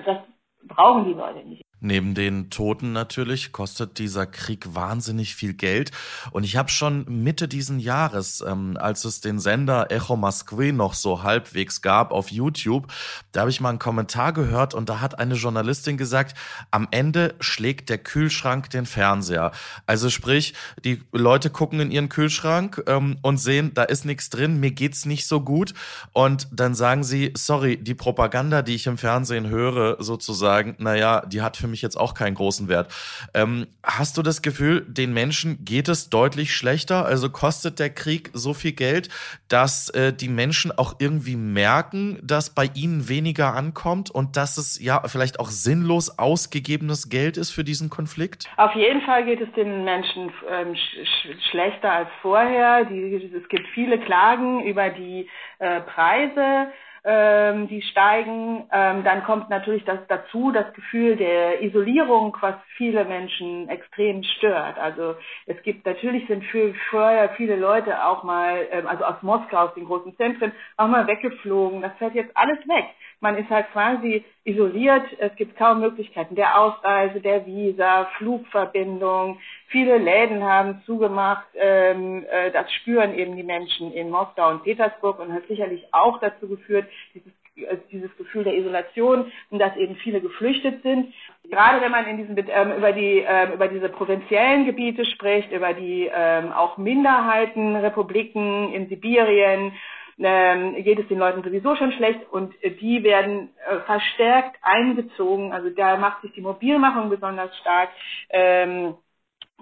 das 0.05 0.19
brauchen 0.65 1.05
die 1.05 1.15
Leute 1.15 1.47
nicht. 1.47 1.64
Neben 1.85 2.15
den 2.15 2.49
Toten 2.49 2.95
natürlich 2.95 3.53
kostet 3.53 3.99
dieser 3.99 4.25
Krieg 4.25 4.75
wahnsinnig 4.75 5.35
viel 5.35 5.53
Geld. 5.53 5.91
Und 6.31 6.45
ich 6.45 6.57
habe 6.57 6.71
schon 6.71 7.05
Mitte 7.23 7.47
diesen 7.47 7.79
Jahres, 7.79 8.43
ähm, 8.47 8.79
als 8.81 9.05
es 9.05 9.21
den 9.21 9.39
Sender 9.39 9.93
Echo 9.93 10.17
Moskwe 10.17 10.73
noch 10.73 10.95
so 10.95 11.23
halbwegs 11.23 11.83
gab 11.83 12.11
auf 12.11 12.31
YouTube, 12.31 12.91
da 13.33 13.41
habe 13.41 13.51
ich 13.51 13.61
mal 13.61 13.69
einen 13.69 13.79
Kommentar 13.79 14.33
gehört 14.33 14.73
und 14.73 14.89
da 14.89 15.03
hat 15.03 15.19
eine 15.19 15.35
Journalistin 15.35 15.99
gesagt, 15.99 16.35
am 16.71 16.89
Ende 16.91 17.35
schlägt 17.41 17.91
der 17.91 17.99
Kühlschrank 17.99 18.71
den 18.71 18.87
Fernseher. 18.87 19.53
Also 19.85 20.09
sprich, 20.09 20.55
die 20.87 21.03
Leute 21.13 21.51
gucken 21.51 21.81
in 21.81 21.91
ihren 21.91 22.09
Kühlschrank 22.09 22.83
ähm, 22.87 23.19
und 23.21 23.37
sehen, 23.37 23.73
da 23.75 23.83
ist 23.83 24.07
nichts 24.07 24.31
drin, 24.31 24.59
mir 24.59 24.71
geht's 24.71 25.05
nicht 25.05 25.27
so 25.27 25.43
gut. 25.43 25.75
Und 26.15 26.49
dann 26.51 26.75
sagen 26.75 27.05
sie, 27.05 27.35
sorry, 27.37 27.77
die 27.77 27.95
Propaganda, 27.95 28.63
die 28.63 28.75
ich 28.75 28.87
im 28.87 28.97
Fernsehen 28.97 29.51
höre, 29.51 30.03
sozusagen, 30.03 30.77
naja, 30.79 31.21
die 31.27 31.43
hat 31.43 31.59
für 31.59 31.74
mich 31.74 31.74
mich 31.75 31.83
jetzt 31.83 31.97
auch 31.97 32.15
keinen 32.15 32.35
großen 32.35 32.69
Wert. 32.69 32.93
Ähm, 33.35 33.67
hast 33.83 34.17
du 34.17 34.23
das 34.23 34.43
Gefühl, 34.43 34.87
den 34.87 35.13
Menschen 35.13 35.65
geht 35.65 35.89
es 35.89 36.09
deutlich 36.09 36.55
schlechter? 36.55 37.05
Also 37.05 37.31
kostet 37.31 37.81
der 37.81 37.91
Krieg 37.91 38.31
so 38.33 38.55
viel 38.55 38.73
Geld, 38.73 39.09
dass 39.49 39.91
äh, 39.91 40.13
die 40.13 40.29
Menschen 40.29 40.71
auch 40.71 40.95
irgendwie 41.01 41.35
merken, 41.35 42.21
dass 42.23 42.55
bei 42.55 42.71
ihnen 42.75 43.09
weniger 43.09 43.55
ankommt 43.55 44.09
und 44.09 44.37
dass 44.37 44.57
es 44.57 44.81
ja 44.81 45.03
vielleicht 45.07 45.41
auch 45.41 45.49
sinnlos 45.49 46.17
ausgegebenes 46.17 47.11
Geld 47.11 47.37
ist 47.37 47.51
für 47.51 47.65
diesen 47.65 47.91
Konflikt? 47.91 48.49
Auf 48.57 48.75
jeden 48.77 49.03
Fall 49.03 49.25
geht 49.25 49.41
es 49.41 49.53
den 49.55 49.85
Menschen 49.85 50.31
ähm, 50.49 50.77
sch 50.77 51.51
schlechter 51.51 51.91
als 51.91 52.09
vorher. 52.23 52.85
Die, 52.85 53.33
es 53.35 53.49
gibt 53.49 53.67
viele 53.75 53.99
Klagen 53.99 54.63
über 54.63 54.91
die 54.91 55.29
äh, 55.59 55.81
Preise 55.81 56.69
ähm, 57.05 57.69
die 57.69 57.83
steigen. 57.83 58.65
Ähm, 58.73 59.05
dann 59.05 59.25
kommt 59.25 59.51
natürlich 59.51 59.85
das 59.85 59.99
dazu, 60.09 60.51
das 60.53 60.73
Gefühl 60.73 61.17
der 61.17 61.63
Isolierung, 61.63 62.37
was 62.41 62.55
viele 62.77 63.05
Menschen 63.05 63.69
extrem 63.69 64.23
stört. 64.23 64.79
Also 64.79 65.15
es 65.47 65.63
gibt 65.63 65.85
natürlich 65.87 66.27
sind 66.29 66.45
für, 66.45 66.75
vorher 66.91 67.31
viele 67.37 67.57
Leute 67.57 68.05
auch 68.05 68.23
mal, 68.25 68.67
ähm, 68.71 68.87
also 68.87 69.05
aus 69.05 69.23
Moskau, 69.23 69.59
aus 69.59 69.75
den 69.75 69.85
großen 69.85 70.17
Zentren, 70.17 70.53
auch 70.77 70.89
mal 70.89 71.07
weggeflogen. 71.07 71.83
Das 71.83 71.93
fällt 71.99 72.15
jetzt 72.15 72.35
alles 72.37 72.59
weg. 72.67 72.87
Man 73.21 73.37
ist 73.37 73.51
halt 73.51 73.71
quasi 73.73 74.25
isoliert. 74.45 75.07
Es 75.19 75.35
gibt 75.37 75.57
kaum 75.57 75.81
Möglichkeiten 75.81 76.35
der 76.35 76.59
Ausreise, 76.59 77.21
der 77.21 77.47
Visa, 77.47 78.07
Flugverbindung. 78.19 79.39
Viele 79.69 79.99
Läden 79.99 80.43
haben 80.43 80.83
zugemacht. 80.85 81.47
Ähm, 81.55 82.25
äh, 82.31 82.51
das 82.51 82.71
spüren 82.73 83.15
eben 83.15 83.37
die 83.37 83.43
Menschen 83.43 83.93
in 83.93 84.11
Moskau 84.11 84.51
und 84.51 84.63
Petersburg 84.65 85.19
und 85.21 85.33
hat 85.33 85.47
sicherlich 85.49 85.85
auch 85.93 86.19
dazu 86.21 86.49
geführt, 86.49 86.87
dieses 87.15 87.33
äh, 87.57 87.77
dieses 87.93 88.15
Gefühl 88.17 88.43
der 88.43 88.57
Isolation 88.57 89.31
und 89.51 89.59
dass 89.61 89.77
eben 89.77 89.95
viele 89.97 90.21
geflüchtet 90.21 90.83
sind. 90.83 91.15
Gerade 91.49 91.81
wenn 91.81 91.93
man 91.93 92.07
in 92.07 92.17
diesen, 92.17 92.37
ähm, 92.37 92.73
über 92.77 92.93
die 92.93 93.25
ähm, 93.27 93.53
über 93.53 93.69
diese 93.69 93.89
provinziellen 93.91 94.65
Gebiete 94.67 95.05
spricht, 95.05 95.53
über 95.53 95.73
die 95.73 96.11
ähm, 96.13 96.53
auch 96.53 96.79
Minderheitenrepubliken 96.79 98.73
in 98.73 98.89
Sibirien 98.89 99.73
ähm, 100.19 100.75
geht 100.83 100.99
es 100.99 101.09
den 101.09 101.19
Leuten 101.19 101.43
sowieso 101.43 101.77
schon 101.77 101.93
schlecht 101.93 102.21
und 102.31 102.55
äh, 102.63 102.71
die 102.71 103.03
werden 103.03 103.51
äh, 103.69 103.81
verstärkt 103.81 104.57
eingezogen. 104.63 105.53
Also 105.53 105.71
da 105.71 105.97
macht 105.97 106.23
sich 106.23 106.33
die 106.33 106.41
Mobilmachung 106.41 107.11
besonders 107.11 107.57
stark. 107.59 107.91
Ähm, 108.31 108.95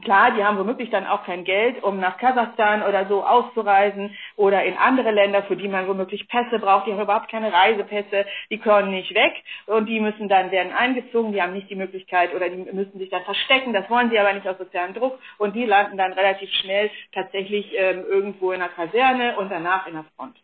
Klar, 0.03 0.33
die 0.33 0.45
haben 0.45 0.59
womöglich 0.59 0.91
dann 0.91 1.07
auch 1.07 1.25
kein 1.25 1.45
Geld, 1.45 1.83
um 1.83 2.01
nach 2.01 2.19
Kasachstan 2.19 2.83
oder 2.83 3.07
so 3.07 3.25
auszureisen 3.25 4.17
oder 4.37 4.65
in 4.65 4.77
andere 4.77 5.13
Länder, 5.13 5.45
für 5.45 5.57
die 5.57 5.69
man 5.69 5.87
womöglich 5.87 6.27
Pässe 6.29 6.59
braucht. 6.59 6.87
Die 6.87 6.93
haben 6.93 7.01
überhaupt 7.01 7.31
keine 7.31 7.53
Reisepässe, 7.53 8.27
die 8.51 8.59
können 8.59 8.91
nicht 8.91 9.15
weg 9.15 9.33
und 9.67 9.87
die 9.87 10.01
müssen 10.01 10.29
dann 10.29 10.51
werden 10.51 10.73
eingezogen. 10.73 11.33
Die 11.33 11.41
haben 11.41 11.53
nicht 11.53 11.71
die 11.71 11.77
Möglichkeit 11.77 12.35
oder 12.35 12.49
die 12.49 12.57
müssen 12.73 12.99
sich 12.99 13.11
dann 13.11 13.23
verstecken. 13.23 13.73
Das 13.73 13.89
wollen 13.91 14.11
sie 14.11 14.19
aber 14.19 14.33
nicht 14.33 14.49
aus 14.49 14.59
sozialem 14.59 14.95
Druck 14.95 15.19
und 15.39 15.55
die 15.55 15.67
landen 15.67 15.97
dann 15.97 16.13
relativ 16.13 16.51
schnell 16.51 16.91
tatsächlich 17.13 17.73
ähm, 17.77 18.05
irgendwo 18.09 18.53
in 18.53 18.61
einer 18.61 18.73
Kaserne 18.73 19.37
und 19.37 19.51
danach 19.51 19.87
in 19.87 19.95
der 19.95 20.05
Front. 20.17 20.37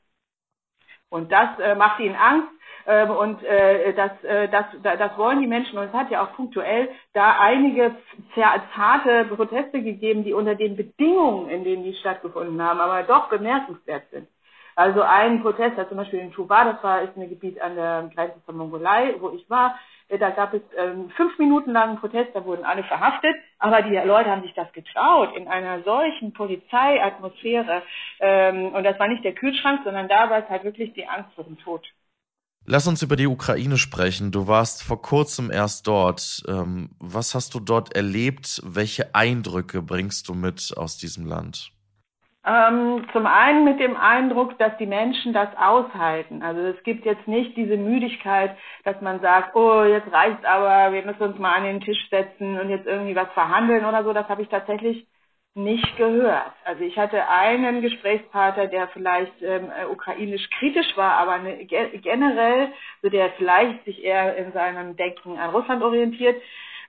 Und 1.11 1.33
das 1.33 1.59
äh, 1.59 1.75
macht 1.75 2.01
ihnen 2.01 2.16
Angst 2.16 2.49
ähm, 2.88 3.11
und 3.11 3.44
äh, 3.44 3.92
das, 3.92 4.24
äh, 4.24 4.48
das, 4.48 4.64
das 4.83 5.18
wollen 5.18 5.40
die 5.40 5.46
Menschen. 5.46 5.79
Und 5.79 5.85
es 5.85 5.92
hat 5.92 6.11
ja 6.11 6.24
auch 6.24 6.33
punktuell 6.33 6.88
da 7.12 7.37
einige 7.38 7.94
zarte 8.35 9.27
Proteste 9.27 9.83
gegeben, 9.83 10.24
die 10.24 10.33
unter 10.33 10.55
den 10.55 10.74
Bedingungen, 10.74 11.51
in 11.51 11.64
denen 11.64 11.85
die 11.85 11.94
stattgefunden 11.94 12.61
haben, 12.62 12.81
aber 12.81 13.03
doch 13.03 13.29
bemerkenswert 13.29 14.05
sind. 14.11 14.27
Also 14.74 15.03
ein 15.03 15.42
Protest, 15.42 15.77
zum 15.88 15.98
Beispiel 15.98 16.20
in 16.20 16.33
Tuva, 16.33 16.64
das 16.64 16.83
war 16.83 17.03
ist 17.03 17.14
ein 17.14 17.29
Gebiet 17.29 17.61
an 17.61 17.74
der 17.74 18.11
Grenze 18.14 18.42
zur 18.46 18.55
Mongolei, 18.55 19.16
wo 19.18 19.31
ich 19.31 19.51
war, 19.51 19.79
äh, 20.09 20.18
da 20.18 20.31
gab 20.31 20.55
es 20.55 20.62
ähm, 20.79 21.11
fünf 21.11 21.38
Minuten 21.38 21.72
lang 21.72 21.90
einen 21.90 21.98
Protest, 21.98 22.31
da 22.35 22.42
wurden 22.44 22.64
alle 22.64 22.85
verhaftet, 22.85 23.37
aber 23.59 23.83
die 23.83 23.96
Leute 23.96 24.31
haben 24.31 24.42
sich 24.42 24.55
das 24.55 24.72
getraut 24.72 25.37
in 25.37 25.46
einer 25.46 25.83
solchen 25.83 26.33
Polizeiatmosphäre. 26.33 27.83
Ähm, 28.20 28.72
und 28.72 28.85
das 28.85 28.98
war 28.98 29.09
nicht 29.09 29.24
der 29.24 29.35
Kühlschrank, 29.35 29.81
sondern 29.85 30.09
da 30.09 30.31
war 30.31 30.38
es 30.38 30.48
halt 30.48 30.64
wirklich 30.64 30.94
die 30.94 31.07
Angst 31.07 31.35
vor 31.35 31.44
dem 31.44 31.59
Tod. 31.59 31.83
Lass 32.71 32.87
uns 32.87 33.03
über 33.03 33.17
die 33.17 33.27
Ukraine 33.27 33.79
sprechen. 33.79 34.31
Du 34.31 34.47
warst 34.47 34.85
vor 34.85 35.01
kurzem 35.01 35.51
erst 35.51 35.87
dort. 35.87 36.43
Ähm, 36.47 36.91
was 37.01 37.35
hast 37.35 37.55
du 37.55 37.61
dort 37.61 37.97
erlebt? 37.97 38.61
Welche 38.63 39.15
Eindrücke 39.15 39.81
bringst 39.81 40.29
du 40.29 40.35
mit 40.35 40.75
aus 40.77 40.99
diesem 40.99 41.25
Land? 41.25 41.71
Ähm, 42.45 43.07
zum 43.15 43.25
einen 43.25 43.65
mit 43.65 43.81
dem 43.81 43.97
Eindruck, 43.97 44.59
dass 44.59 44.77
die 44.77 44.85
Menschen 44.85 45.33
das 45.33 45.49
aushalten. 45.57 46.43
Also 46.43 46.61
es 46.61 46.83
gibt 46.83 47.07
jetzt 47.07 47.27
nicht 47.27 47.57
diese 47.57 47.79
Müdigkeit, 47.79 48.55
dass 48.85 49.01
man 49.01 49.23
sagt, 49.23 49.57
oh, 49.57 49.85
jetzt 49.85 50.13
reicht's 50.13 50.45
aber, 50.45 50.93
wir 50.93 51.07
müssen 51.07 51.23
uns 51.23 51.39
mal 51.39 51.55
an 51.55 51.65
den 51.65 51.81
Tisch 51.81 52.11
setzen 52.11 52.61
und 52.61 52.69
jetzt 52.69 52.87
irgendwie 52.87 53.17
was 53.17 53.33
verhandeln 53.33 53.87
oder 53.87 54.05
so. 54.05 54.13
Das 54.13 54.29
habe 54.29 54.43
ich 54.43 54.49
tatsächlich 54.51 55.07
nicht 55.59 55.97
gehört. 55.97 56.53
Also 56.64 56.85
ich 56.85 56.97
hatte 56.97 57.29
einen 57.29 57.83
Gesprächspartner, 57.83 58.68
der 58.68 58.88
vielleicht 58.88 59.42
ähm, 59.42 59.71
ukrainisch 59.90 60.49
kritisch 60.59 60.97
war, 60.97 61.14
aber 61.14 61.33
eine, 61.33 61.64
generell, 61.66 62.68
so 63.03 63.09
der 63.09 63.31
vielleicht 63.33 63.85
sich 63.85 64.03
eher 64.03 64.37
in 64.37 64.53
seinem 64.53 64.97
Denken 64.97 65.38
an 65.38 65.51
Russland 65.51 65.83
orientiert. 65.83 66.40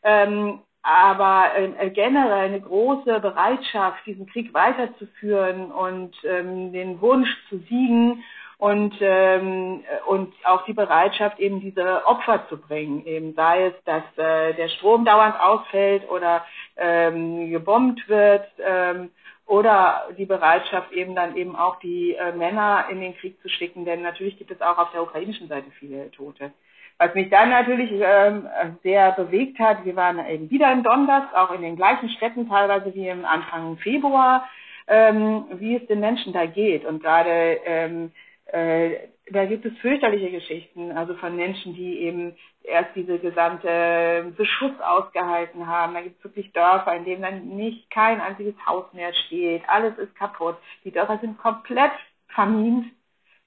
Ähm, 0.04 0.60
aber 0.82 1.52
äh, 1.58 1.90
generell 1.90 2.46
eine 2.46 2.62
große 2.62 3.20
Bereitschaft, 3.20 4.06
diesen 4.06 4.28
Krieg 4.28 4.54
weiterzuführen 4.54 5.72
und 5.72 6.16
ähm, 6.24 6.72
den 6.72 7.02
Wunsch 7.02 7.30
zu 7.50 7.58
siegen 7.70 8.24
und 8.60 8.94
ähm, 9.00 9.84
und 10.08 10.34
auch 10.44 10.66
die 10.66 10.74
Bereitschaft 10.74 11.40
eben 11.40 11.62
diese 11.62 12.06
Opfer 12.06 12.46
zu 12.50 12.58
bringen, 12.58 13.06
eben 13.06 13.34
sei 13.34 13.68
es, 13.68 13.74
dass 13.86 14.04
äh, 14.18 14.54
der 14.54 14.68
Strom 14.70 15.06
dauernd 15.06 15.40
ausfällt 15.40 16.10
oder 16.10 16.46
ähm, 16.80 17.50
gebombt 17.52 18.08
wird 18.08 18.48
ähm, 18.60 19.10
oder 19.46 20.08
die 20.18 20.26
Bereitschaft 20.26 20.92
eben 20.92 21.16
dann 21.16 21.36
eben 21.36 21.56
auch 21.56 21.80
die 21.80 22.14
äh, 22.14 22.32
Männer 22.34 22.86
in 22.90 23.02
den 23.02 23.16
Krieg 23.18 23.42
zu 23.42 23.50
schicken, 23.50 23.86
denn 23.86 24.02
natürlich 24.02 24.38
gibt 24.38 24.52
es 24.52 24.62
auch 24.62 24.78
auf 24.78 24.92
der 24.92 25.04
ukrainischen 25.04 25.48
Seite 25.48 25.72
viele 25.80 26.12
Tote. 26.12 26.52
Was 26.98 27.16
mich 27.16 27.30
dann 27.30 27.50
natürlich 27.50 27.92
ähm, 27.94 28.48
sehr 28.84 29.14
bewegt 29.14 29.58
hat, 29.58 29.86
wir 29.86 29.96
waren 29.96 30.20
eben 30.28 30.50
wieder 30.52 30.72
in 30.72 30.84
Donbass, 30.84 31.34
auch 31.34 31.52
in 31.52 31.62
den 31.62 31.78
gleichen 31.78 32.10
Städten 32.10 32.50
teilweise 32.50 32.94
wie 32.94 33.08
im 33.08 33.24
Anfang 33.24 33.78
Februar, 33.78 34.48
ähm, 34.88 35.46
wie 35.54 35.78
es 35.78 35.88
den 35.88 36.02
Menschen 36.02 36.34
da 36.34 36.46
geht. 36.46 36.84
Und 36.84 37.02
gerade 37.02 37.60
ähm, 37.66 38.12
äh, 38.52 38.96
da 39.32 39.46
gibt 39.46 39.66
es 39.66 39.78
fürchterliche 39.80 40.32
Geschichten, 40.32 40.92
also 40.92 41.14
von 41.16 41.36
Menschen, 41.36 41.74
die 41.74 42.00
eben 42.00 42.36
erst 42.64 42.96
diese 42.96 43.20
gesamte 43.20 44.34
Beschuss 44.38 44.80
ausgehalten 44.82 45.68
haben. 45.68 45.94
Da 45.94 46.02
gibt 46.02 46.18
es 46.18 46.24
wirklich 46.24 46.52
Dörfer, 46.54 46.96
in 46.96 47.06
denen 47.06 47.22
dann 47.22 47.48
nicht 47.48 47.90
kein 47.92 48.22
einziges 48.22 48.56
Haus 48.66 48.86
mehr 48.94 49.14
steht. 49.14 49.64
Alles 49.68 49.98
ist 49.98 50.16
kaputt. 50.16 50.58
Die 50.84 50.92
Dörfer 50.92 51.20
sind 51.20 51.38
komplett 51.38 51.92
vermint. 52.28 52.86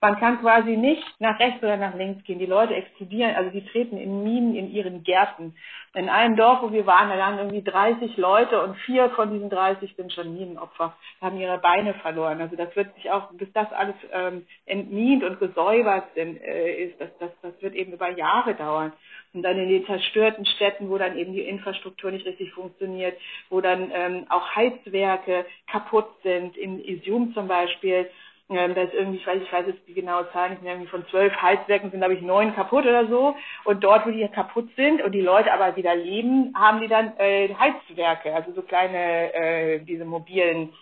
Man 0.03 0.19
kann 0.19 0.41
quasi 0.41 0.77
nicht 0.77 1.05
nach 1.21 1.39
rechts 1.39 1.63
oder 1.63 1.77
nach 1.77 1.95
links 1.95 2.25
gehen. 2.25 2.41
Die 2.41 2.47
Leute 2.47 2.75
explodieren, 2.75 3.37
also 3.37 3.51
die 3.51 3.65
treten 3.65 3.97
in 3.97 4.25
Minen 4.25 4.57
in 4.57 4.69
ihren 4.69 5.05
Gärten. 5.05 5.55
In 5.95 6.09
einem 6.09 6.35
Dorf, 6.35 6.61
wo 6.61 6.73
wir 6.73 6.87
waren, 6.87 7.09
da 7.09 7.17
waren 7.17 7.39
irgendwie 7.39 7.63
30 7.63 8.17
Leute 8.17 8.61
und 8.65 8.75
vier 8.79 9.11
von 9.11 9.31
diesen 9.31 9.49
30 9.49 9.95
sind 9.95 10.13
schon 10.13 10.35
Minenopfer, 10.35 10.97
haben 11.21 11.39
ihre 11.39 11.59
Beine 11.59 11.95
verloren. 11.95 12.41
Also 12.41 12.57
das 12.57 12.75
wird 12.75 12.93
sich 12.97 13.13
auch, 13.13 13.31
bis 13.35 13.53
das 13.53 13.73
alles 13.73 13.95
ähm, 14.13 14.45
entmint 14.67 15.23
und 15.23 15.39
gesäubert 15.39 16.13
sind, 16.17 16.43
äh, 16.43 16.87
ist, 16.87 17.01
das, 17.01 17.11
das, 17.21 17.31
das 17.41 17.63
wird 17.63 17.77
eben 17.77 17.93
über 17.93 18.11
Jahre 18.11 18.57
dauern. 18.57 18.93
Und 19.35 19.45
dann 19.45 19.57
in 19.57 19.69
den 19.69 19.87
zerstörten 19.87 20.47
Städten, 20.47 20.91
wo 20.91 20.99
dann 20.99 21.17
eben 21.17 21.33
die 21.33 21.43
Infrastruktur 21.43 22.11
nicht 22.11 22.27
richtig 22.27 22.53
funktioniert, 22.55 23.17
wo 23.51 23.61
dann 23.61 23.93
ähm, 23.95 24.27
auch 24.31 24.57
Heizwerke 24.57 25.47
kaputt 25.71 26.09
sind, 26.25 26.57
in 26.57 26.85
Isium 26.85 27.33
zum 27.35 27.47
Beispiel, 27.47 28.11
ähm, 28.49 28.75
da 28.75 28.83
ist 28.83 28.95
irgendwie, 28.95 29.19
ich 29.19 29.27
weiß, 29.27 29.43
ich 29.43 29.53
weiß 29.53 29.67
jetzt 29.67 29.87
die 29.89 29.95
genaue 29.95 30.31
Zahl 30.33 30.51
nicht 30.51 30.63
mehr, 30.63 30.79
von 30.91 31.07
zwölf 31.09 31.35
Heizwerken 31.41 31.91
sind, 31.91 32.01
glaube 32.01 32.15
ich, 32.15 32.23
neun 32.23 32.55
kaputt 32.55 32.85
oder 32.85 33.07
so. 33.07 33.37
Und 33.65 33.83
dort, 33.83 34.07
wo 34.07 34.11
die 34.11 34.27
kaputt 34.29 34.69
sind 34.77 35.03
und 35.03 35.13
die 35.13 35.21
Leute 35.21 35.53
aber 35.53 35.77
wieder 35.77 35.95
leben, 35.95 36.53
haben 36.57 36.81
die 36.81 36.89
dann 36.89 37.17
äh, 37.19 37.55
Heizwerke, 37.55 38.35
also 38.35 38.53
so 38.53 38.63
kleine, 38.63 39.33
äh, 39.35 39.79
diese 39.81 40.05
mobilen 40.05 40.73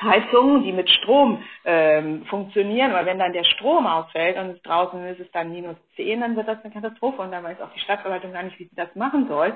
Heizungen, 0.00 0.62
die 0.62 0.72
mit 0.72 0.88
Strom 0.90 1.42
ähm, 1.64 2.24
funktionieren. 2.26 2.92
Aber 2.92 3.06
wenn 3.06 3.18
dann 3.18 3.32
der 3.32 3.44
Strom 3.44 3.86
ausfällt 3.86 4.36
und 4.36 4.64
draußen 4.64 5.04
ist 5.06 5.20
es 5.20 5.30
dann 5.32 5.52
minus 5.52 5.76
zehn, 5.96 6.20
dann 6.20 6.36
wird 6.36 6.48
das 6.48 6.62
eine 6.62 6.72
Katastrophe 6.72 7.22
und 7.22 7.32
dann 7.32 7.44
weiß 7.44 7.60
auch 7.60 7.72
die 7.72 7.80
Stadtverwaltung 7.80 8.32
gar 8.32 8.44
nicht, 8.44 8.58
wie 8.58 8.68
sie 8.68 8.76
das 8.76 8.94
machen 8.94 9.26
soll. 9.28 9.54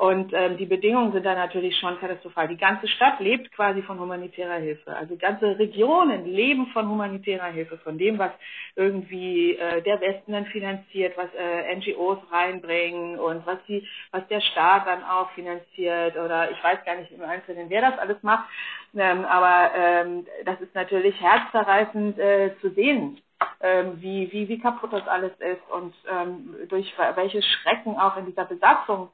Und 0.00 0.32
ähm, 0.32 0.56
die 0.56 0.64
Bedingungen 0.64 1.12
sind 1.12 1.26
da 1.26 1.34
natürlich 1.34 1.76
schon 1.76 2.00
katastrophal. 2.00 2.48
Die 2.48 2.56
ganze 2.56 2.88
Stadt 2.88 3.20
lebt 3.20 3.52
quasi 3.52 3.82
von 3.82 4.00
humanitärer 4.00 4.54
Hilfe. 4.54 4.96
Also 4.96 5.14
ganze 5.14 5.58
Regionen 5.58 6.24
leben 6.24 6.68
von 6.68 6.88
humanitärer 6.88 7.48
Hilfe, 7.48 7.76
von 7.76 7.98
dem, 7.98 8.18
was 8.18 8.30
irgendwie 8.76 9.56
äh, 9.56 9.82
der 9.82 10.00
Westen 10.00 10.32
dann 10.32 10.46
finanziert, 10.46 11.18
was 11.18 11.28
äh, 11.34 11.76
NGOs 11.76 12.16
reinbringen 12.32 13.18
und 13.18 13.44
was 13.44 13.58
die, 13.68 13.86
was 14.10 14.26
der 14.28 14.40
Staat 14.40 14.86
dann 14.86 15.04
auch 15.04 15.32
finanziert 15.32 16.16
oder 16.16 16.50
ich 16.50 16.64
weiß 16.64 16.82
gar 16.86 16.96
nicht 16.96 17.12
im 17.12 17.20
Einzelnen, 17.20 17.68
wer 17.68 17.82
das 17.82 17.98
alles 17.98 18.22
macht. 18.22 18.48
Ähm, 18.96 19.26
aber 19.26 19.70
ähm, 19.76 20.26
das 20.46 20.58
ist 20.62 20.74
natürlich 20.74 21.14
herzzerreißend 21.20 22.18
äh, 22.18 22.52
zu 22.62 22.70
sehen, 22.70 23.20
ähm, 23.60 24.00
wie, 24.00 24.32
wie, 24.32 24.48
wie 24.48 24.60
kaputt 24.60 24.94
das 24.94 25.06
alles 25.06 25.32
ist 25.40 25.70
und 25.70 25.94
ähm, 26.10 26.54
durch 26.70 26.90
welche 27.16 27.42
Schrecken 27.42 27.98
auch 27.98 28.16
in 28.16 28.24
dieser 28.24 28.46
Besatzung 28.46 29.10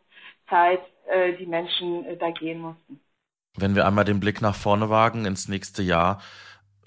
Zeit 0.49 0.81
äh, 1.07 1.35
die 1.35 1.47
Menschen 1.47 2.05
äh, 2.05 2.17
da 2.17 2.31
gehen 2.31 2.61
mussten. 2.61 3.01
Wenn 3.57 3.75
wir 3.75 3.87
einmal 3.87 4.05
den 4.05 4.21
Blick 4.21 4.43
nach 4.43 4.55
vorne 4.55 4.91
wagen 4.91 5.25
ins 5.25 5.49
nächste 5.49 5.83
Jahr, 5.83 6.21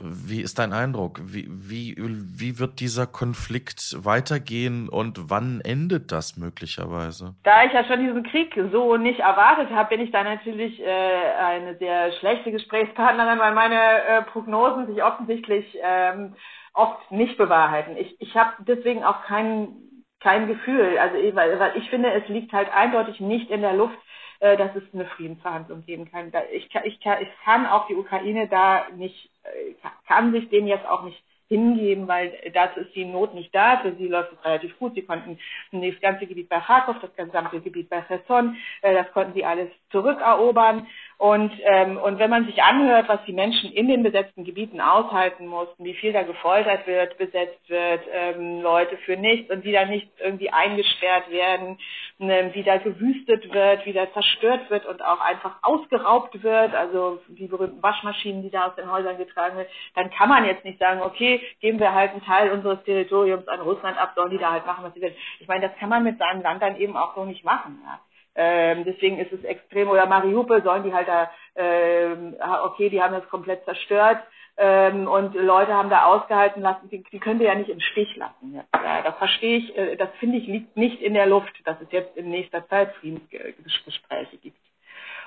wie 0.02 0.41
ist 0.41 0.60
dein 0.60 0.72
Eindruck? 0.72 1.19
Wie, 1.24 1.48
wie, 1.50 1.95
wie 1.98 2.60
wird 2.60 2.80
dieser 2.80 3.06
Konflikt 3.06 3.98
weitergehen 4.06 4.88
und 4.88 5.30
wann 5.30 5.62
endet 5.62 6.12
das 6.12 6.38
möglicherweise? 6.38 7.36
Da 7.43 7.65
ich 7.65 7.74
ja 7.74 7.84
schon 7.86 8.00
diesen 8.00 8.24
Krieg 8.24 8.58
so 8.72 8.98
nicht 8.98 9.19
erwartet 9.19 9.69
habe, 9.72 9.89
bin 9.89 10.02
ich 10.02 10.12
da 10.12 10.24
natürlich 10.24 10.80
äh, 10.80 11.36
eine 11.38 11.78
sehr 11.78 12.13
schlechte 12.13 12.52
Gesprächspartnerin, 12.52 13.39
weil 13.39 13.54
meine 13.54 13.76
äh, 13.76 14.22
Prognosen 14.24 14.88
sich 14.88 15.04
offensichtlich 15.04 15.65
ähm, 15.84 16.36
oft 16.74 17.12
nicht 17.12 17.38
bewahrheiten. 17.38 17.98
Ich, 17.98 18.15
ich 18.22 18.36
habe 18.36 18.54
deswegen 18.60 19.04
auch 19.04 19.24
keinen 19.24 19.88
kein 20.19 20.47
Gefühl. 20.47 20.97
Also 20.97 21.15
weil, 21.36 21.60
weil 21.60 21.77
ich 21.77 21.89
finde, 21.89 22.12
es 22.12 22.27
liegt 22.27 22.53
halt 22.53 22.69
eindeutig 22.73 23.19
nicht 23.19 23.49
in 23.49 23.62
der 23.62 23.73
Luft, 23.73 23.97
äh, 24.39 24.58
dass 24.58 24.75
es 24.75 24.84
eine 24.93 25.05
Friedensverhandlung 25.05 25.86
geben 25.86 26.10
kann. 26.10 26.32
Ich, 26.53 26.69
ich, 26.84 26.99
ich 27.05 27.29
kann 27.43 27.65
auch 27.65 27.88
die 27.88 27.95
Ukraine 27.95 28.47
da 28.47 28.88
nicht, 28.95 29.29
äh, 29.43 29.75
kann 30.08 30.32
sich 30.32 30.49
dem 30.49 30.67
jetzt 30.67 30.86
auch 30.88 31.03
nicht 31.03 31.21
hingeben, 31.49 32.08
weil 32.08 32.32
dazu 32.53 32.79
ist 32.82 32.95
die 32.95 33.05
Not 33.05 33.34
nicht 33.34 33.53
da. 33.53 33.77
Für 33.77 33.93
sie 33.95 34.08
läuft 34.08 34.32
es 34.32 34.45
relativ 34.45 34.77
gut. 34.77 34.93
Sie 34.93 35.01
konnten 35.01 35.39
das 35.71 35.99
ganze 35.99 36.27
Gebiet 36.27 36.47
bei 36.47 36.60
Kharkov, 36.60 36.97
das 37.01 37.13
gesamte 37.15 37.60
Gebiet 37.60 37.89
bei 37.89 38.01
Cherson, 38.01 38.55
äh, 38.82 38.93
das 38.93 39.12
konnten 39.12 39.34
sie 39.34 39.43
alles 39.43 39.69
zurückerobern. 39.91 40.88
Und, 41.19 41.51
ähm, 41.65 41.97
und 41.97 42.17
wenn 42.17 42.29
man 42.29 42.45
sich 42.45 42.63
anhört, 42.63 43.10
was 43.10 43.19
die 43.25 43.34
Menschen 43.34 43.73
in 43.73 43.89
den 43.89 44.03
besetzten 44.03 44.45
Gebieten 44.45 44.79
aushalten 44.79 45.47
mussten, 45.47 45.84
wie 45.84 45.93
viel 45.93 46.13
da 46.13 46.23
gefoltert 46.23 46.88
wird, 46.88 47.17
besetzt 47.17 47.69
wird, 47.69 48.03
ähm, 48.13 48.62
Leute 48.62 48.95
für 48.99 49.17
nichts 49.17 49.51
und 49.51 49.65
wie 49.65 49.73
da 49.73 49.84
nicht 49.84 50.10
irgendwie 50.17 50.49
eingesperrt 50.49 51.29
werden, 51.29 51.77
ähm, 52.21 52.51
wie 52.53 52.63
da 52.63 52.77
gewüstet 52.77 53.53
wird, 53.53 53.86
wie 53.86 53.91
da 53.91 54.10
zerstört 54.13 54.69
wird 54.69 54.86
und 54.86 55.03
auch 55.03 55.19
einfach 55.19 55.58
ausgeraubt 55.62 56.41
wird, 56.41 56.73
also 56.73 57.19
die 57.27 57.47
berühmten 57.47 57.84
Waschmaschinen, 57.84 58.41
die 58.41 58.49
da 58.49 58.67
aus 58.67 58.75
den 58.75 58.89
Häusern 58.89 59.17
getragen 59.17 59.58
werden, 59.58 59.69
dann 59.95 60.12
kann 60.12 60.29
man 60.29 60.45
jetzt 60.45 60.63
nicht 60.63 60.79
sagen, 60.79 61.01
okay, 61.01 61.41
geben 61.60 61.82
wir 61.82 61.93
halt 61.93 62.12
einen 62.12 62.23
Teil 62.23 62.49
unseres 62.51 62.82
Territoriums 62.86 63.45
an 63.49 63.60
Russland 63.60 63.97
ab, 63.97 64.13
sollen 64.15 64.32
die 64.32 64.38
da 64.38 64.51
halt 64.53 64.65
machen, 64.65 64.86
was 64.86 64.93
sie 64.93 65.01
will. 65.01 65.15
Ich 65.41 65.49
meine, 65.49 65.67
das 65.67 65.77
kann 65.79 65.89
man 65.89 66.01
mit 66.01 66.17
seinem 66.17 66.43
Land 66.43 66.62
dann 66.62 66.77
eben 66.77 66.95
auch 66.95 67.13
so 67.13 67.25
nicht 67.25 67.43
machen. 67.43 67.82
Ja. 67.84 67.99
Ähm, 68.41 68.86
deswegen 68.86 69.19
ist 69.19 69.34
es 69.34 69.43
extrem, 69.43 69.89
oder 69.89 70.06
Mariupol 70.06 70.63
sollen 70.63 70.84
die 70.84 70.93
halt 70.93 71.10
da, 71.10 71.30
ähm, 71.58 72.38
okay, 72.63 72.89
die 72.89 73.02
haben 73.02 73.13
das 73.13 73.28
komplett 73.28 73.65
zerstört 73.65 74.19
ähm, 74.56 75.10
und 75.10 75.36
Leute 75.36 75.73
haben 75.73 75.89
da 75.89 76.06
ausgehalten 76.06 76.62
lassen, 76.62 76.88
die, 76.89 77.04
die 77.12 77.19
können 77.19 77.41
wir 77.41 77.47
ja 77.47 77.56
nicht 77.56 77.69
im 77.69 77.82
Stich 77.82 78.15
lassen. 78.15 78.54
Ja, 78.54 79.02
das 79.02 79.17
verstehe 79.17 79.58
ich, 79.58 79.78
äh, 79.78 79.97
das 79.97 80.08
finde 80.21 80.38
ich 80.38 80.47
liegt 80.47 80.78
nicht 80.78 81.02
in 81.02 81.15
der 81.15 81.25
Luft, 81.25 81.54
dass 81.65 81.82
es 81.82 81.91
jetzt 81.91 82.15
in 82.15 82.30
nächster 82.30 82.65
Zeit 82.69 82.93
Friedensgespräche 82.95 84.38
gibt. 84.38 84.58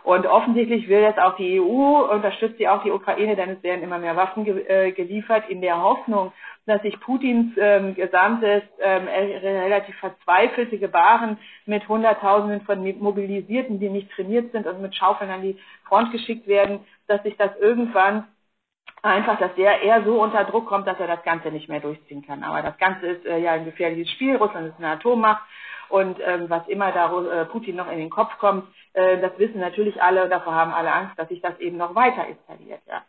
Und 0.05 0.27
offensichtlich 0.27 0.89
will 0.89 1.01
jetzt 1.01 1.21
auch 1.21 1.37
die 1.37 1.61
EU, 1.61 2.13
unterstützt 2.13 2.59
sie 2.59 2.69
auch 2.69 2.83
die 2.83 2.91
Ukraine, 2.91 3.37
denn 3.37 3.51
es 3.51 3.63
werden 3.63 3.83
immer 3.83 3.99
mehr 3.99 4.17
Waffen 4.17 4.45
ge 4.45 4.65
äh, 4.67 4.91
geliefert, 4.91 5.49
in 5.49 5.61
der 5.61 5.81
Hoffnung, 5.81 6.33
dass 6.67 6.83
sich 6.83 6.99
Putins 7.01 7.53
ähm, 7.57 7.95
gesamtes, 7.95 8.63
ähm, 8.81 9.07
relativ 9.07 9.97
verzweifelte 9.97 10.79
Gebaren 10.79 11.39
mit 11.67 11.89
Hunderttausenden 11.89 12.63
von 12.63 12.83
Mobilisierten, 12.99 13.79
die 13.79 13.89
nicht 13.89 14.11
trainiert 14.13 14.51
sind 14.53 14.67
und 14.67 14.83
mit 14.83 14.95
Schaufeln 14.95 15.31
an 15.31 15.43
die 15.43 15.59
Front 15.85 16.11
geschickt 16.11 16.49
werden, 16.49 16.81
dass 17.07 17.23
sich 17.23 17.37
das 17.37 17.51
irgendwann 17.61 18.25
einfach, 19.03 19.39
dass 19.39 19.55
der 19.57 19.83
eher 19.83 20.05
so 20.05 20.23
unter 20.23 20.45
Druck 20.45 20.67
kommt, 20.67 20.87
dass 20.87 20.99
er 20.99 21.09
das 21.09 21.23
Ganze 21.25 21.51
nicht 21.51 21.69
mehr 21.69 21.81
durchziehen 21.81 22.25
kann. 22.25 22.43
Aber 22.43 22.63
das 22.63 22.79
Ganze 22.79 23.07
ist 23.07 23.27
äh, 23.27 23.39
ja 23.39 23.53
ein 23.53 23.65
gefährliches 23.65 24.11
Spiel. 24.13 24.37
Russland 24.37 24.69
ist 24.69 24.79
eine 24.79 24.89
Atommacht 24.89 25.43
und 25.89 26.19
ähm, 26.25 26.49
was 26.49 26.67
immer 26.69 26.93
da 26.93 27.13
äh, 27.23 27.45
Putin 27.47 27.77
noch 27.77 27.91
in 27.91 27.99
den 27.99 28.11
Kopf 28.11 28.39
kommt, 28.39 28.65
äh, 28.95 29.19
das 29.21 29.39
wissen 29.39 29.61
natürlich 29.61 30.03
alle 30.03 30.29
davor 30.29 30.55
haben 30.55 30.73
alle 30.73 30.93
Angst, 30.93 31.19
dass 31.19 31.29
sich 31.29 31.41
das 31.41 31.59
eben 31.61 31.77
noch 31.77 31.95
weiter 31.95 32.27
eskaliert. 32.29 32.81
Ja. 32.87 33.03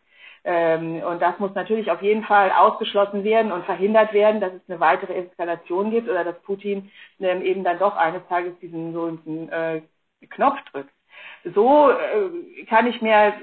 Ähm, 0.46 1.02
und 1.04 1.22
das 1.22 1.40
muss 1.40 1.54
natürlich 1.56 1.90
auf 1.90 2.02
jeden 2.02 2.24
Fall 2.24 2.52
ausgeschlossen 2.52 3.24
werden 3.24 3.52
und 3.52 3.66
verhindert 3.66 4.14
werden, 4.14 4.42
dass 4.42 4.54
es 4.54 4.62
eine 4.68 4.80
weitere 4.80 5.14
Eskalation 5.14 5.92
gibt 5.92 6.10
oder 6.10 6.24
dass 6.24 6.42
Putin 6.42 6.92
ähm, 7.20 7.42
eben 7.42 7.64
dann 7.64 7.80
doch 7.80 7.96
eines 7.96 8.28
Tages 8.28 8.58
diesen 8.60 8.96
einen 8.98 9.50
äh, 9.50 9.82
Knopf 10.30 10.60
drückt. 10.72 10.92
So 11.46 11.92
äh, 11.92 12.66
kann 12.66 12.88
ich 12.88 13.02
mir 13.02 13.34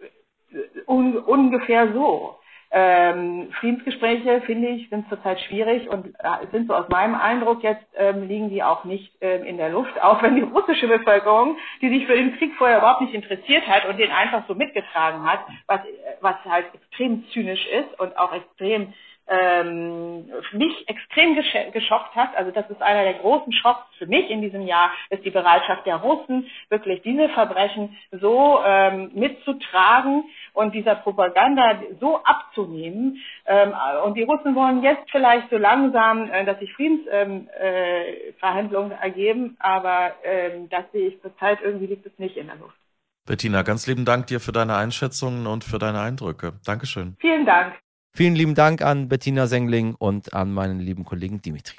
äh, 0.00 0.58
un 0.86 1.18
ungefähr 1.18 1.92
so 1.92 2.38
ähm, 2.70 3.50
Friedensgespräche, 3.60 4.42
finde 4.42 4.68
ich, 4.68 4.90
sind 4.90 5.08
zurzeit 5.08 5.40
schwierig 5.40 5.88
und 5.88 6.08
äh, 6.18 6.46
sind 6.52 6.68
so 6.68 6.74
aus 6.74 6.88
meinem 6.88 7.14
Eindruck 7.14 7.62
jetzt, 7.62 7.86
ähm, 7.96 8.28
liegen 8.28 8.50
die 8.50 8.62
auch 8.62 8.84
nicht 8.84 9.10
ähm, 9.20 9.44
in 9.44 9.56
der 9.56 9.70
Luft, 9.70 9.92
auch 10.02 10.22
wenn 10.22 10.36
die 10.36 10.42
russische 10.42 10.86
Bevölkerung, 10.86 11.56
die 11.80 11.88
sich 11.88 12.06
für 12.06 12.14
den 12.14 12.36
Krieg 12.36 12.52
vorher 12.58 12.78
überhaupt 12.78 13.00
nicht 13.00 13.14
interessiert 13.14 13.66
hat 13.66 13.86
und 13.86 13.98
den 13.98 14.10
einfach 14.10 14.42
so 14.46 14.54
mitgetragen 14.54 15.24
hat, 15.24 15.40
was, 15.66 15.80
was 16.20 16.36
halt 16.44 16.66
extrem 16.74 17.24
zynisch 17.32 17.66
ist 17.68 17.98
und 17.98 18.16
auch 18.18 18.32
extrem 18.34 18.92
ähm, 19.28 20.30
mich 20.52 20.88
extrem 20.88 21.36
geschockt 21.72 22.14
hat. 22.14 22.36
Also 22.36 22.50
das 22.50 22.68
ist 22.70 22.80
einer 22.82 23.04
der 23.04 23.14
großen 23.14 23.52
Schocks 23.52 23.86
für 23.98 24.06
mich 24.06 24.30
in 24.30 24.40
diesem 24.40 24.62
Jahr, 24.62 24.90
ist 25.10 25.24
die 25.24 25.30
Bereitschaft 25.30 25.86
der 25.86 25.96
Russen, 25.96 26.48
wirklich 26.70 27.02
diese 27.02 27.28
Verbrechen 27.30 27.96
so 28.10 28.60
ähm, 28.64 29.10
mitzutragen 29.14 30.24
und 30.58 30.74
dieser 30.74 30.96
Propaganda 30.96 31.80
so 32.00 32.18
abzunehmen. 32.24 33.18
Ähm, 33.46 33.72
und 34.04 34.16
die 34.16 34.24
Russen 34.24 34.56
wollen 34.56 34.82
jetzt 34.82 35.08
vielleicht 35.10 35.48
so 35.50 35.56
langsam, 35.56 36.30
äh, 36.30 36.44
dass 36.44 36.58
sich 36.58 36.70
Friedensverhandlungen 36.74 38.92
ähm, 38.92 38.98
äh, 38.98 39.02
ergeben, 39.02 39.56
aber 39.60 40.12
ähm, 40.24 40.68
das 40.68 40.84
sehe 40.92 41.08
ich 41.08 41.18
zurzeit 41.22 41.60
irgendwie 41.62 41.86
liegt 41.86 42.04
es 42.04 42.12
nicht 42.18 42.36
in 42.36 42.48
der 42.48 42.56
Luft. 42.56 42.76
Bettina, 43.24 43.62
ganz 43.62 43.86
lieben 43.86 44.04
Dank 44.04 44.26
dir 44.26 44.40
für 44.40 44.52
deine 44.52 44.76
Einschätzungen 44.76 45.46
und 45.46 45.62
für 45.62 45.78
deine 45.78 46.00
Eindrücke. 46.00 46.54
Dankeschön. 46.64 47.16
Vielen 47.20 47.46
Dank. 47.46 47.74
Vielen 48.12 48.34
lieben 48.34 48.56
Dank 48.56 48.82
an 48.82 49.08
Bettina 49.08 49.46
Sengling 49.46 49.94
und 49.94 50.34
an 50.34 50.52
meinen 50.52 50.80
lieben 50.80 51.04
Kollegen 51.04 51.40
Dimitri. 51.40 51.76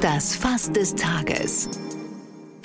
Das 0.00 0.34
Fass 0.36 0.72
des 0.72 0.94
Tages. 0.94 1.68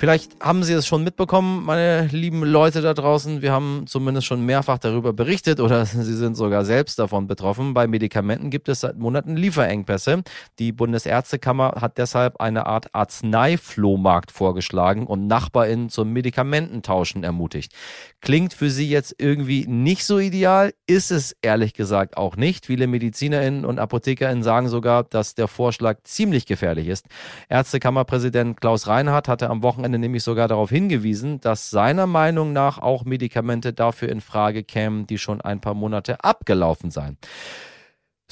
Vielleicht 0.00 0.42
haben 0.42 0.62
Sie 0.62 0.72
es 0.72 0.86
schon 0.86 1.04
mitbekommen, 1.04 1.62
meine 1.62 2.06
lieben 2.06 2.42
Leute 2.42 2.80
da 2.80 2.94
draußen. 2.94 3.42
Wir 3.42 3.52
haben 3.52 3.84
zumindest 3.86 4.26
schon 4.26 4.46
mehrfach 4.46 4.78
darüber 4.78 5.12
berichtet 5.12 5.60
oder 5.60 5.84
Sie 5.84 6.14
sind 6.14 6.38
sogar 6.38 6.64
selbst 6.64 6.98
davon 6.98 7.26
betroffen. 7.26 7.74
Bei 7.74 7.86
Medikamenten 7.86 8.48
gibt 8.48 8.70
es 8.70 8.80
seit 8.80 8.96
Monaten 8.96 9.36
Lieferengpässe. 9.36 10.22
Die 10.58 10.72
Bundesärztekammer 10.72 11.82
hat 11.82 11.98
deshalb 11.98 12.40
eine 12.40 12.64
Art 12.64 12.94
Arzneiflohmarkt 12.94 14.30
vorgeschlagen 14.30 15.06
und 15.06 15.26
NachbarInnen 15.26 15.90
zum 15.90 16.14
Medikamententauschen 16.14 17.22
ermutigt. 17.22 17.74
Klingt 18.22 18.54
für 18.54 18.70
Sie 18.70 18.88
jetzt 18.88 19.16
irgendwie 19.18 19.66
nicht 19.66 20.06
so 20.06 20.18
ideal, 20.18 20.72
ist 20.86 21.10
es 21.10 21.36
ehrlich 21.42 21.74
gesagt 21.74 22.16
auch 22.16 22.36
nicht. 22.36 22.64
Viele 22.64 22.86
MedizinerInnen 22.86 23.66
und 23.66 23.78
ApothekerInnen 23.78 24.42
sagen 24.44 24.70
sogar, 24.70 25.04
dass 25.04 25.34
der 25.34 25.46
Vorschlag 25.46 25.98
ziemlich 26.04 26.46
gefährlich 26.46 26.88
ist. 26.88 27.04
Ärztekammerpräsident 27.50 28.62
Klaus 28.62 28.86
Reinhardt 28.86 29.28
hatte 29.28 29.50
am 29.50 29.62
Wochenende 29.62 29.89
Wochenende 29.90 30.06
nämlich 30.06 30.22
sogar 30.22 30.46
darauf 30.46 30.70
hingewiesen, 30.70 31.40
dass 31.40 31.68
seiner 31.68 32.06
Meinung 32.06 32.52
nach 32.52 32.78
auch 32.78 33.04
Medikamente 33.04 33.72
dafür 33.72 34.08
in 34.08 34.20
Frage 34.20 34.62
kämen, 34.62 35.08
die 35.08 35.18
schon 35.18 35.40
ein 35.40 35.60
paar 35.60 35.74
Monate 35.74 36.22
abgelaufen 36.22 36.92
seien. 36.92 37.18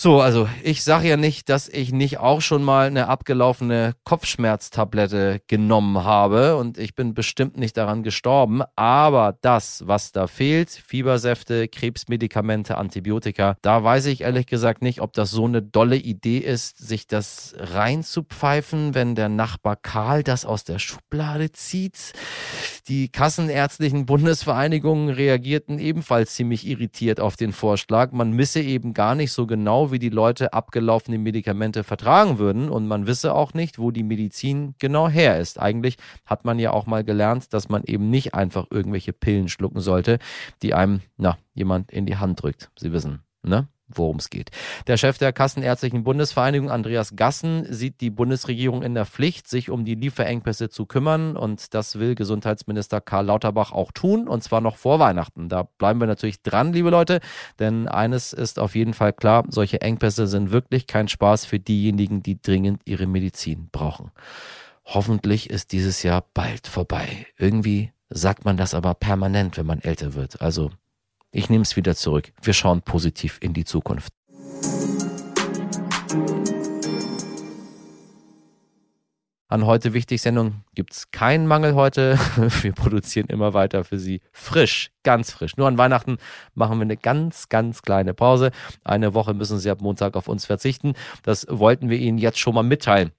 So, 0.01 0.21
also 0.21 0.49
ich 0.63 0.85
sage 0.85 1.09
ja 1.09 1.17
nicht, 1.17 1.49
dass 1.49 1.69
ich 1.69 1.91
nicht 1.91 2.19
auch 2.19 2.41
schon 2.41 2.63
mal 2.63 2.87
eine 2.87 3.09
abgelaufene 3.09 3.97
Kopfschmerztablette 4.05 5.41
genommen 5.49 6.05
habe 6.05 6.55
und 6.55 6.79
ich 6.79 6.95
bin 6.95 7.15
bestimmt 7.15 7.57
nicht 7.59 7.77
daran 7.77 8.05
gestorben, 8.05 8.63
aber 8.77 9.37
das, 9.41 9.83
was 9.89 10.13
da 10.13 10.29
fehlt, 10.29 10.71
Fiebersäfte, 10.71 11.67
Krebsmedikamente, 11.67 12.79
Antibiotika, 12.79 13.57
da 13.61 13.83
weiß 13.83 14.07
ich 14.07 14.21
ehrlich 14.21 14.47
gesagt 14.47 14.83
nicht, 14.83 15.01
ob 15.01 15.15
das 15.15 15.33
so 15.33 15.47
eine 15.47 15.63
dolle 15.63 15.97
Idee 15.97 16.39
ist, 16.39 16.79
sich 16.79 17.09
das 17.09 17.57
reinzupfeifen, 17.59 18.95
wenn 18.95 19.17
der 19.17 19.29
Nachbar 19.29 19.75
Karl 19.75 20.23
das 20.23 20.45
aus 20.45 20.63
der 20.63 20.79
Schublade 20.79 21.51
zieht. 21.51 22.13
Die 22.87 23.09
kassenärztlichen 23.09 24.07
Bundesvereinigungen 24.07 25.11
reagierten 25.11 25.81
ebenfalls 25.81 26.37
ziemlich 26.37 26.67
irritiert 26.67 27.19
auf 27.19 27.37
den 27.37 27.53
Vorschlag. 27.53 28.13
Man 28.13 28.31
misse 28.31 28.63
eben 28.63 28.95
gar 28.95 29.17
nicht 29.17 29.33
so 29.33 29.47
genau, 29.47 29.88
wie 29.91 29.99
die 29.99 30.09
Leute 30.09 30.53
abgelaufene 30.53 31.19
Medikamente 31.19 31.85
vertragen 31.85 32.39
würden 32.39 32.69
und 32.69 32.87
man 32.87 33.07
wisse 33.07 33.35
auch 33.35 33.55
nicht, 33.55 33.79
wo 33.79 33.91
die 33.91 34.03
Medizin 34.03 34.75
genau 34.79 35.09
her 35.09 35.39
ist. 35.39 35.61
Eigentlich 35.61 35.97
hat 36.27 36.45
man 36.45 36.59
ja 36.59 36.73
auch 36.73 36.87
mal 36.87 37.05
gelernt, 37.05 37.53
dass 37.53 37.69
man 37.69 37.85
eben 37.85 38.11
nicht 38.11 38.35
einfach 38.35 38.67
irgendwelche 38.71 39.13
Pillen 39.13 39.49
schlucken 39.49 39.81
sollte, 39.81 40.19
die 40.63 40.75
einem, 40.75 41.01
na, 41.17 41.39
jemand 41.55 41.91
in 41.91 42.07
die 42.07 42.17
Hand 42.17 42.43
drückt. 42.43 42.71
Sie 42.79 42.93
wissen, 42.93 43.21
ne? 43.43 43.69
Worum 43.89 44.17
es 44.17 44.31
geht. 44.31 44.51
Der 44.87 44.97
Chef 44.97 45.19
der 45.19 45.33
Kassenärztlichen 45.33 46.05
Bundesvereinigung, 46.05 46.71
Andreas 46.71 47.17
Gassen, 47.17 47.67
sieht 47.73 48.01
die 48.01 48.11
Bundesregierung 48.11 48.83
in 48.83 48.95
der 48.95 49.07
Pflicht, 49.07 49.49
sich 49.49 49.71
um 49.71 49.85
die 49.85 49.95
Lieferengpässe 49.95 50.69
zu 50.69 50.87
kümmern. 50.87 51.37
Und 51.37 51.75
das 51.75 51.99
will 51.99 52.15
Gesundheitsminister 52.15 53.01
Karl 53.01 53.27
Lauterbach 53.27 53.73
auch 53.73 53.93
tun, 53.93 54.29
und 54.29 54.43
zwar 54.43 54.61
noch 54.61 54.77
vor 54.77 54.99
Weihnachten. 54.99 55.49
Da 55.49 55.65
bleiben 55.65 56.01
wir 56.01 56.07
natürlich 56.07 56.43
dran, 56.43 56.73
liebe 56.73 56.91
Leute, 56.91 57.21
denn 57.59 57.89
eines 57.89 58.33
ist 58.33 58.59
auf 58.59 58.75
jeden 58.75 58.95
Fall 58.95 59.13
klar, 59.13 59.45
solche 59.49 59.81
Engpässe 59.81 60.27
sind 60.27 60.51
wirklich 60.51 60.87
kein 60.87 61.09
Spaß 61.09 61.45
für 61.45 61.59
diejenigen, 61.59 62.23
die 62.23 62.41
dringend 62.41 62.83
ihre 62.85 63.07
Medizin 63.07 63.69
brauchen. 63.71 64.11
Hoffentlich 64.85 65.51
ist 65.51 65.73
dieses 65.73 66.03
Jahr 66.03 66.25
bald 66.33 66.67
vorbei. 66.67 67.27
Irgendwie 67.37 67.93
sagt 68.11 68.45
man 68.45 68.57
das 68.57 68.73
aber 68.73 68.95
permanent, 68.95 69.59
wenn 69.59 69.67
man 69.67 69.81
älter 69.81 70.15
wird. 70.15 70.41
Also 70.41 70.71
ich 71.31 71.51
nehme 71.51 71.63
es 71.63 71.77
wieder 71.77 71.95
zurück. 71.95 72.33
Wir 72.43 72.55
schauen 72.55 72.83
positiv 72.83 73.39
in 73.41 73.53
die 73.53 73.65
Zukunft. 73.65 74.13
An 79.51 79.65
heute 79.65 79.95
wichtig 79.95 80.21
Sendung 80.21 80.63
gibt 80.75 80.93
es 80.93 81.11
keinen 81.11 81.47
Mangel 81.47 81.75
heute. 81.75 82.19
Wir 82.61 82.73
produzieren 82.73 83.29
immer 83.29 83.55
weiter 83.55 83.83
für 83.83 83.99
Sie 83.99 84.21
frisch, 84.31 84.91
ganz 85.05 85.31
frisch. 85.31 85.57
Nur 85.57 85.67
an 85.69 85.79
Weihnachten 85.79 86.19
machen 86.53 86.77
wir 86.77 86.83
eine 86.83 86.99
ganz, 86.99 87.49
ganz 87.49 87.81
kleine 87.81 88.13
Pause. 88.13 88.51
Eine 88.85 89.15
Woche 89.15 89.33
müssen 89.33 89.59
Sie 89.59 89.71
ab 89.71 89.81
Montag 89.81 90.17
auf 90.17 90.29
uns 90.29 90.45
verzichten. 90.45 90.93
Das 91.23 91.47
wollten 91.49 91.89
wir 91.89 91.97
Ihnen 91.97 92.19
jetzt 92.19 92.39
schon 92.39 92.55
mal 92.55 92.63
mitteilen. 92.63 93.13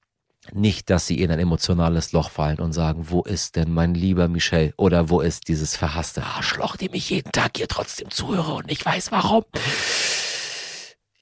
Nicht, 0.53 0.89
dass 0.89 1.05
sie 1.05 1.21
in 1.21 1.31
ein 1.31 1.39
emotionales 1.39 2.11
Loch 2.11 2.29
fallen 2.29 2.59
und 2.59 2.73
sagen, 2.73 3.09
wo 3.09 3.21
ist 3.21 3.55
denn 3.55 3.71
mein 3.71 3.93
lieber 3.93 4.27
Michel? 4.27 4.73
Oder 4.77 5.09
wo 5.09 5.21
ist 5.21 5.47
dieses 5.47 5.75
verhasste 5.75 6.23
Arschloch, 6.23 6.75
dem 6.75 6.93
ich 6.93 7.09
jeden 7.09 7.31
Tag 7.31 7.57
hier 7.57 7.67
trotzdem 7.67 8.09
zuhöre 8.09 8.53
und 8.53 8.71
ich 8.71 8.83
weiß 8.83 9.11
warum? 9.11 9.43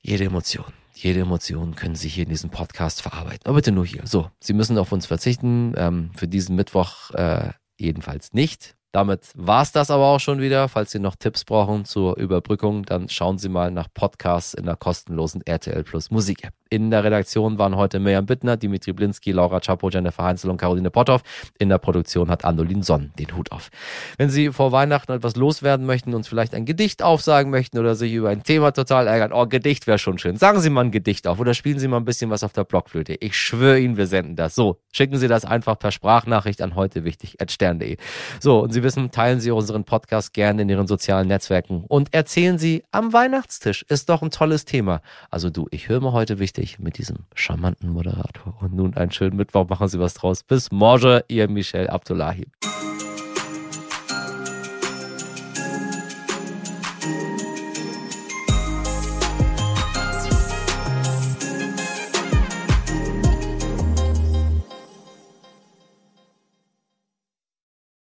Jede 0.02 0.26
Emotion, 0.26 0.66
jede 0.94 1.20
Emotion 1.20 1.76
können 1.76 1.96
Sie 1.96 2.08
hier 2.08 2.24
in 2.24 2.30
diesem 2.30 2.50
Podcast 2.50 3.02
verarbeiten. 3.02 3.46
Aber 3.46 3.56
bitte 3.56 3.72
nur 3.72 3.86
hier. 3.86 4.04
So, 4.06 4.32
Sie 4.40 4.54
müssen 4.54 4.78
auf 4.78 4.92
uns 4.92 5.06
verzichten. 5.06 5.74
Ähm, 5.76 6.12
für 6.16 6.28
diesen 6.28 6.56
Mittwoch 6.56 7.12
äh, 7.12 7.52
jedenfalls 7.78 8.34
nicht. 8.34 8.76
Damit 8.92 9.32
war 9.36 9.62
es 9.62 9.72
das 9.72 9.92
aber 9.92 10.06
auch 10.06 10.20
schon 10.20 10.40
wieder. 10.40 10.70
Falls 10.70 10.92
Sie 10.92 11.00
noch 11.00 11.16
Tipps 11.16 11.44
brauchen 11.44 11.86
zur 11.86 12.18
Überbrückung, 12.18 12.84
dann 12.84 13.10
schauen 13.10 13.38
Sie 13.38 13.50
mal 13.50 13.72
nach 13.72 13.88
Podcasts 13.94 14.54
in 14.54 14.66
der 14.66 14.76
kostenlosen 14.76 15.46
RTL 15.46 15.84
Plus 15.84 16.10
Musik 16.10 16.44
App. 16.44 16.54
In 16.70 16.92
der 16.92 17.04
Redaktion 17.04 17.58
waren 17.58 17.76
heute 17.76 18.00
Mirjam 18.00 18.26
Bittner, 18.26 18.58
Dimitri 18.58 18.92
Blinski, 18.92 19.32
Laura 19.32 19.60
Chapo, 19.60 19.90
Jennifer 19.90 20.24
Heinzel 20.24 20.50
und 20.50 20.58
Caroline 20.58 20.92
Potthoff. 20.92 21.22
In 21.60 21.70
der 21.70 21.78
Produktion 21.78 22.30
hat 22.30 22.44
Andolin 22.44 22.84
Sonn 22.84 23.12
den 23.18 23.36
Hut 23.36 23.52
auf. 23.52 23.70
Wenn 24.18 24.30
Sie 24.30 24.52
vor 24.52 24.72
Weihnachten 24.72 25.14
etwas 25.14 25.36
loswerden 25.36 25.86
möchten, 25.86 26.14
uns 26.14 26.28
vielleicht 26.28 26.54
ein 26.54 26.66
Gedicht 26.66 27.04
aufsagen 27.04 27.52
möchten 27.52 27.78
oder 27.78 27.96
sich 27.96 28.12
über 28.14 28.30
ein 28.30 28.44
Thema 28.44 28.72
total 28.72 29.08
ärgern, 29.08 29.32
oh, 29.32 29.48
Gedicht 29.48 29.88
wäre 29.88 29.98
schon 29.98 30.18
schön. 30.18 30.36
Sagen 30.36 30.60
Sie 30.60 30.70
mal 30.70 30.86
ein 30.86 30.92
Gedicht 30.92 31.28
auf 31.28 31.40
oder 31.40 31.54
spielen 31.54 31.80
Sie 31.80 31.88
mal 31.88 31.98
ein 31.98 32.06
bisschen 32.06 32.30
was 32.30 32.44
auf 32.44 32.54
der 32.54 32.66
Blockflöte. 32.66 33.16
Ich 33.20 33.38
schwöre 33.38 33.80
Ihnen, 33.80 33.96
wir 33.96 34.08
senden 34.08 34.36
das. 34.36 34.56
So, 34.56 34.80
schicken 34.92 35.18
Sie 35.18 35.28
das 35.28 35.46
einfach 35.46 35.80
per 35.80 35.92
Sprachnachricht 35.92 36.62
an 36.62 36.76
heute 36.76 37.06
wichtig 37.06 37.38
stern.de. 37.48 37.98
So, 38.42 38.60
und 38.62 38.74
Sie 38.74 38.84
wissen, 38.88 39.12
teilen 39.12 39.42
Sie 39.42 39.52
unseren 39.52 39.84
Podcast 39.84 40.34
gerne 40.34 40.62
in 40.62 40.70
Ihren 40.70 40.88
sozialen 40.88 41.28
Netzwerken 41.28 41.84
und 41.90 42.14
erzählen 42.14 42.58
Sie 42.58 42.86
am 42.92 43.12
Weihnachtstisch. 43.12 43.86
Ist 43.90 44.08
doch 44.08 44.22
ein 44.22 44.32
tolles 44.32 44.64
Thema. 44.64 45.02
Also 45.30 45.50
du, 45.50 45.68
ich 45.72 45.90
höre 45.90 46.00
mal 46.00 46.14
heute 46.14 46.40
wichtig 46.40 46.80
mit 46.80 46.98
diesem 46.98 47.18
charmanten 47.36 47.90
Moderator. 47.90 48.56
Und 48.62 48.74
nun 48.74 48.96
einen 48.96 49.12
schönen 49.12 49.36
Mittwoch, 49.36 49.68
machen 49.68 49.90
Sie 49.90 50.00
was 50.00 50.14
draus. 50.14 50.42
Bis 50.44 50.72
morgen, 50.72 51.20
Ihr 51.28 51.50
Michel 51.50 51.90
Abdullahi. 51.90 52.48